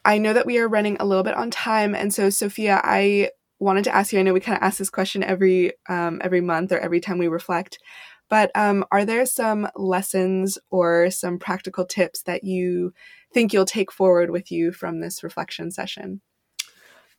I 0.05 0.19
know 0.19 0.33
that 0.33 0.47
we 0.47 0.59
are 0.59 0.69
running 0.69 0.97
a 1.01 1.05
little 1.05 1.25
bit 1.25 1.35
on 1.35 1.51
time, 1.51 1.95
and 1.95 2.15
so 2.15 2.31
Sophia, 2.31 2.81
I 2.85 3.31
wanted 3.59 3.85
to 3.85 3.95
ask 3.95 4.13
you. 4.13 4.21
I 4.21 4.23
know 4.23 4.33
we 4.35 4.41
kind 4.41 4.57
of 4.57 4.63
ask 4.63 4.79
this 4.79 4.91
question 4.91 5.25
every 5.25 5.73
um, 5.89 6.21
every 6.23 6.41
month 6.41 6.71
or 6.71 6.79
every 6.79 7.01
time 7.01 7.19
we 7.19 7.27
reflect, 7.27 7.81
but 8.29 8.51
um, 8.55 8.85
are 8.91 9.05
there 9.05 9.27
some 9.27 9.69
lessons 9.77 10.59
or 10.71 11.11
some 11.11 11.39
practical 11.39 11.85
tips 11.85 12.23
that 12.23 12.45
you 12.45 12.93
think 13.33 13.53
you'll 13.53 13.65
take 13.65 13.93
forward 13.93 14.31
with 14.31 14.51
you 14.51 14.73
from 14.73 15.01
this 15.01 15.23
reflection 15.23 15.71
session? 15.71 16.21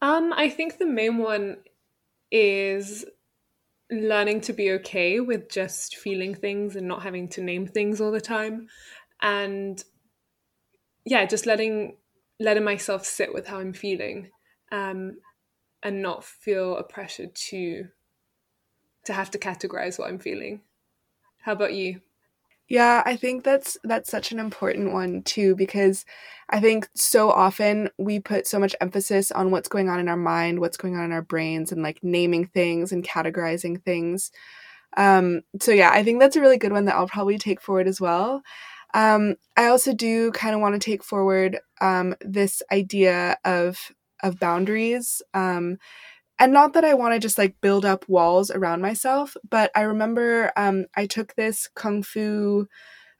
Um, 0.01 0.33
I 0.33 0.49
think 0.49 0.77
the 0.77 0.85
main 0.85 1.17
one 1.17 1.57
is 2.31 3.05
learning 3.91 4.41
to 4.41 4.53
be 4.53 4.71
okay 4.71 5.19
with 5.19 5.49
just 5.49 5.95
feeling 5.95 6.35
things 6.35 6.75
and 6.75 6.87
not 6.87 7.03
having 7.03 7.27
to 7.29 7.41
name 7.41 7.65
things 7.65 8.01
all 8.01 8.11
the 8.11 8.19
time 8.19 8.67
and 9.21 9.83
yeah 11.05 11.25
just 11.25 11.45
letting 11.45 11.95
letting 12.39 12.65
myself 12.65 13.05
sit 13.05 13.33
with 13.33 13.47
how 13.47 13.59
i'm 13.59 13.71
feeling 13.71 14.29
um 14.73 15.17
and 15.81 16.01
not 16.01 16.23
feel 16.23 16.75
a 16.75 16.83
pressure 16.83 17.27
to 17.27 17.85
to 19.05 19.13
have 19.13 19.31
to 19.31 19.37
categorize 19.37 19.97
what 19.97 20.09
i'm 20.09 20.19
feeling 20.19 20.59
how 21.47 21.53
about 21.53 21.73
you 21.73 22.01
yeah, 22.69 23.03
I 23.05 23.15
think 23.15 23.45
that's 23.45 23.77
that's 23.83 24.11
such 24.11 24.31
an 24.31 24.39
important 24.39 24.93
one 24.93 25.23
too 25.23 25.55
because 25.55 26.05
I 26.49 26.59
think 26.59 26.89
so 26.95 27.31
often 27.31 27.89
we 27.97 28.19
put 28.19 28.47
so 28.47 28.59
much 28.59 28.75
emphasis 28.81 29.31
on 29.31 29.51
what's 29.51 29.69
going 29.69 29.89
on 29.89 29.99
in 29.99 30.09
our 30.09 30.17
mind, 30.17 30.59
what's 30.59 30.77
going 30.77 30.97
on 30.97 31.05
in 31.05 31.13
our 31.13 31.21
brains 31.21 31.71
and 31.71 31.83
like 31.83 31.99
naming 32.03 32.47
things 32.47 32.91
and 32.91 33.03
categorizing 33.05 33.83
things. 33.83 34.31
Um 34.97 35.41
so 35.61 35.71
yeah, 35.71 35.91
I 35.91 36.03
think 36.03 36.19
that's 36.19 36.35
a 36.35 36.41
really 36.41 36.57
good 36.57 36.73
one 36.73 36.85
that 36.85 36.95
I'll 36.95 37.07
probably 37.07 37.37
take 37.37 37.61
forward 37.61 37.87
as 37.87 38.01
well. 38.01 38.41
Um 38.93 39.35
I 39.57 39.67
also 39.67 39.93
do 39.93 40.31
kind 40.31 40.55
of 40.55 40.61
want 40.61 40.81
to 40.81 40.85
take 40.91 41.03
forward 41.03 41.59
um 41.81 42.15
this 42.21 42.63
idea 42.71 43.37
of 43.45 43.77
of 44.23 44.39
boundaries. 44.39 45.21
Um 45.33 45.77
and 46.39 46.53
not 46.53 46.73
that 46.73 46.85
I 46.85 46.93
want 46.93 47.13
to 47.13 47.19
just 47.19 47.37
like 47.37 47.59
build 47.61 47.85
up 47.85 48.07
walls 48.07 48.51
around 48.51 48.81
myself, 48.81 49.35
but 49.49 49.71
I 49.75 49.81
remember 49.81 50.51
um, 50.55 50.85
I 50.95 51.05
took 51.07 51.35
this 51.35 51.69
kung 51.75 52.03
fu 52.03 52.67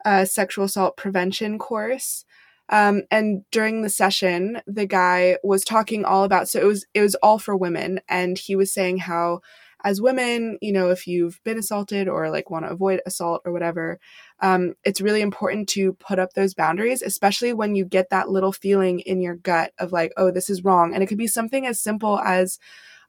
uh, 0.05 0.25
sexual 0.25 0.65
assault 0.65 0.97
prevention 0.97 1.57
course. 1.57 2.25
Um, 2.69 3.03
and 3.11 3.43
during 3.51 3.81
the 3.81 3.89
session, 3.89 4.61
the 4.67 4.85
guy 4.85 5.37
was 5.43 5.63
talking 5.63 6.03
all 6.05 6.23
about 6.23 6.49
so 6.49 6.59
it 6.59 6.65
was 6.65 6.85
it 6.93 7.01
was 7.01 7.15
all 7.15 7.39
for 7.39 7.55
women, 7.55 8.01
and 8.09 8.37
he 8.37 8.55
was 8.55 8.73
saying 8.73 8.99
how 8.99 9.41
as 9.83 10.01
women, 10.01 10.57
you 10.61 10.73
know, 10.73 10.89
if 10.89 11.07
you've 11.07 11.39
been 11.43 11.57
assaulted 11.57 12.07
or 12.07 12.29
like 12.29 12.49
want 12.49 12.65
to 12.65 12.71
avoid 12.71 12.99
assault 13.05 13.41
or 13.45 13.51
whatever, 13.51 13.99
um, 14.41 14.73
it's 14.83 15.01
really 15.01 15.21
important 15.21 15.69
to 15.69 15.93
put 15.93 16.19
up 16.19 16.33
those 16.33 16.53
boundaries, 16.53 17.01
especially 17.01 17.53
when 17.53 17.75
you 17.75 17.85
get 17.85 18.09
that 18.09 18.29
little 18.29 18.51
feeling 18.51 18.99
in 19.01 19.21
your 19.21 19.35
gut 19.35 19.71
of 19.77 19.91
like, 19.91 20.11
oh, 20.17 20.31
this 20.31 20.49
is 20.49 20.63
wrong. 20.63 20.93
And 20.93 21.03
it 21.03 21.07
could 21.07 21.17
be 21.17 21.27
something 21.27 21.65
as 21.65 21.79
simple 21.79 22.19
as, 22.19 22.59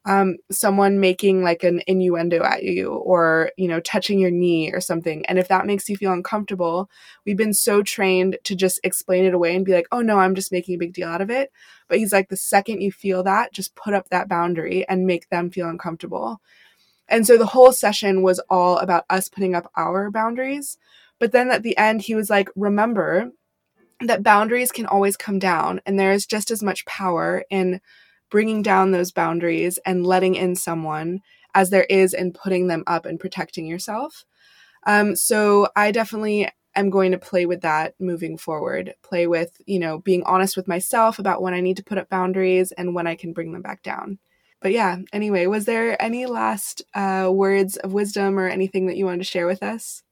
um, 0.09 0.38
someone 0.51 1.01
making 1.01 1.42
like 1.42 1.62
an 1.62 1.83
innuendo 1.87 2.42
at 2.42 2.62
you 2.62 2.94
or 2.94 3.53
you 3.59 3.68
know 3.68 3.79
touching 3.81 4.18
your 4.18 4.31
knee 4.31 4.73
or 4.73 4.81
something. 4.81 5.25
And 5.27 5.38
if 5.38 5.49
that 5.49 5.66
makes 5.66 5.87
you 5.88 5.97
feel 5.97 6.12
uncomfortable 6.12 6.90
we've 7.27 7.37
been 7.37 7.53
so 7.53 7.83
trained 7.83 8.38
to 8.44 8.57
just 8.57 8.81
explain 8.83 9.27
it 9.27 9.35
away 9.35 9.55
and 9.55 9.66
be 9.66 9.75
like 9.75 9.87
oh 9.92 10.01
no 10.01 10.18
i'm 10.18 10.35
just 10.35 10.51
making 10.51 10.75
a 10.75 10.79
big 10.79 10.94
deal 10.94 11.09
out 11.09 11.21
of 11.21 11.31
it. 11.31 11.53
But 11.88 11.99
he's 11.99 12.12
like 12.12 12.31
the 12.31 12.38
second 12.38 12.81
you 12.81 12.90
feel 12.90 13.23
that 13.25 13.53
just 13.53 13.77
put 13.77 13.92
up 13.92 14.09
that 14.09 14.29
boundary 14.29 14.88
and 14.88 15.07
make 15.07 15.29
them 15.29 15.51
feel 15.51 15.68
uncomfortable. 15.68 16.40
And 17.07 17.27
so 17.27 17.37
the 17.37 17.47
whole 17.47 17.73
session 17.73 18.23
was 18.23 18.40
all 18.49 18.79
about 18.79 19.05
us 19.11 19.29
putting 19.29 19.55
up 19.55 19.71
our 19.77 20.11
boundaries. 20.11 20.79
But 21.18 21.33
then 21.33 21.51
at 21.51 21.62
the 21.62 21.77
end 21.77 22.01
he 22.01 22.14
was 22.14 22.31
like 22.31 22.49
remember 22.57 23.31
that 24.01 24.23
boundaries 24.23 24.73
can 24.73 24.87
always 24.87 25.18
come 25.18 25.38
down 25.38 25.83
and 25.85 25.99
there 25.99 26.12
is 26.12 26.25
just 26.25 26.51
as 26.51 26.62
much 26.62 26.87
power 26.87 27.44
in 27.51 27.83
bringing 28.31 28.62
down 28.62 28.91
those 28.91 29.12
boundaries 29.12 29.79
and 29.85 30.07
letting 30.07 30.35
in 30.35 30.55
someone 30.55 31.21
as 31.55 31.71
there 31.71 31.85
is 31.85 32.14
in 32.14 32.33
putting 32.33 32.67
them 32.69 32.85
up 32.87 33.07
and 33.07 33.19
protecting 33.19 33.67
yourself. 33.67 34.25
Um, 34.87 35.17
so 35.17 35.69
I 35.75 35.91
definitely 35.91 36.49
am 36.75 36.91
going 36.91 37.12
to 37.12 37.19
play 37.19 37.47
with 37.47 37.62
that 37.62 37.95
moving 37.99 38.38
forward. 38.38 38.95
Play 39.03 39.27
with, 39.27 39.61
you 39.67 39.79
know, 39.79 39.99
being 39.99 40.23
honest 40.25 40.57
with 40.57 40.69
myself 40.69 41.19
about 41.19 41.43
when 41.43 41.55
I 41.55 41.61
need 41.61 41.77
to 41.79 41.85
put 41.85 41.99
up 41.99 42.09
boundaries 42.09 42.73
and 42.73 42.95
when 42.95 43.07
I 43.07 43.17
can 43.17 43.33
bring 43.33 43.53
them 43.53 43.62
back 43.62 43.83
down. 43.83 44.19
but 44.61 44.73
yeah, 44.73 44.99
anyway, 45.12 45.47
was 45.47 45.67
there 45.67 46.01
any 46.03 46.27
last 46.27 46.83
uh, 46.95 47.29
words 47.33 47.77
of 47.77 47.93
wisdom 47.93 48.38
or 48.38 48.49
anything 48.49 48.87
that 48.87 48.97
you 48.97 49.05
wanted 49.05 49.19
to 49.19 49.25
share 49.25 49.47
with 49.47 49.62
us? 49.62 50.03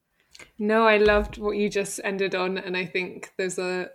No, 0.59 0.87
I 0.87 0.99
loved 0.99 1.39
what 1.39 1.57
you 1.57 1.69
just 1.69 2.01
ended 2.05 2.35
on, 2.35 2.59
and 2.59 2.77
I 2.77 2.85
think 2.85 3.33
those 3.39 3.59
are 3.59 3.91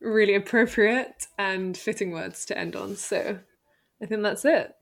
really 0.00 0.34
appropriate 0.34 1.26
and 1.38 1.76
fitting 1.76 2.10
words 2.10 2.44
to 2.46 2.58
end 2.58 2.76
on. 2.76 2.96
So 2.96 3.38
I 4.02 4.06
think 4.06 4.22
that's 4.22 4.44
it. 4.44 4.74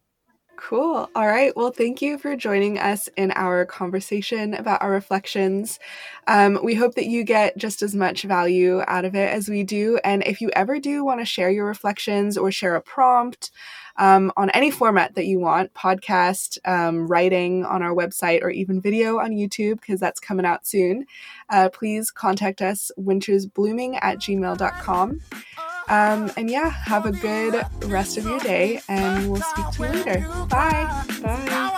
Cool. 0.61 1.09
All 1.15 1.27
right. 1.27 1.57
Well, 1.57 1.71
thank 1.71 2.03
you 2.03 2.19
for 2.19 2.37
joining 2.37 2.79
us 2.79 3.09
in 3.17 3.33
our 3.35 3.65
conversation 3.65 4.53
about 4.53 4.83
our 4.83 4.91
reflections. 4.91 5.79
Um, 6.27 6.59
we 6.63 6.75
hope 6.75 6.97
that 6.97 7.07
you 7.07 7.25
get 7.25 7.57
just 7.57 7.81
as 7.81 7.95
much 7.95 8.25
value 8.25 8.83
out 8.87 9.07
of 9.07 9.15
it 9.15 9.31
as 9.31 9.49
we 9.49 9.65
do. 9.65 9.99
And 10.05 10.23
if 10.25 10.43
you 10.43 10.51
ever 10.53 10.79
do 10.79 11.03
want 11.03 11.21
to 11.21 11.25
share 11.25 11.51
your 11.51 11.65
reflections 11.65 12.37
or 12.37 12.53
share 12.53 12.77
a 12.77 12.83
prompt 12.83 13.51
um, 13.97 14.33
on 14.37 14.51
any 14.51 14.71
format 14.71 15.15
that 15.15 15.25
you 15.25 15.41
want 15.41 15.73
podcast, 15.73 16.59
um, 16.67 17.07
writing 17.07 17.65
on 17.65 17.83
our 17.83 17.95
website, 17.95 18.43
or 18.43 18.51
even 18.51 18.83
video 18.83 19.19
on 19.19 19.31
YouTube, 19.31 19.81
because 19.81 19.99
that's 19.99 20.21
coming 20.21 20.45
out 20.45 20.67
soon, 20.67 21.07
uh, 21.49 21.71
please 21.73 22.11
contact 22.11 22.61
us 22.61 22.91
wintersblooming 22.99 23.99
at 24.03 24.19
gmail.com. 24.19 25.21
Um, 25.91 26.31
and 26.37 26.49
yeah, 26.49 26.71
have 26.71 27.05
a 27.05 27.11
good 27.11 27.65
rest 27.85 28.17
of 28.17 28.25
your 28.25 28.39
day, 28.39 28.81
and 28.89 29.31
we'll 29.31 29.43
speak 29.43 29.71
to 29.73 29.83
you 29.83 29.89
later. 29.89 30.21
Bye. 30.49 31.05
Bye. 31.21 31.71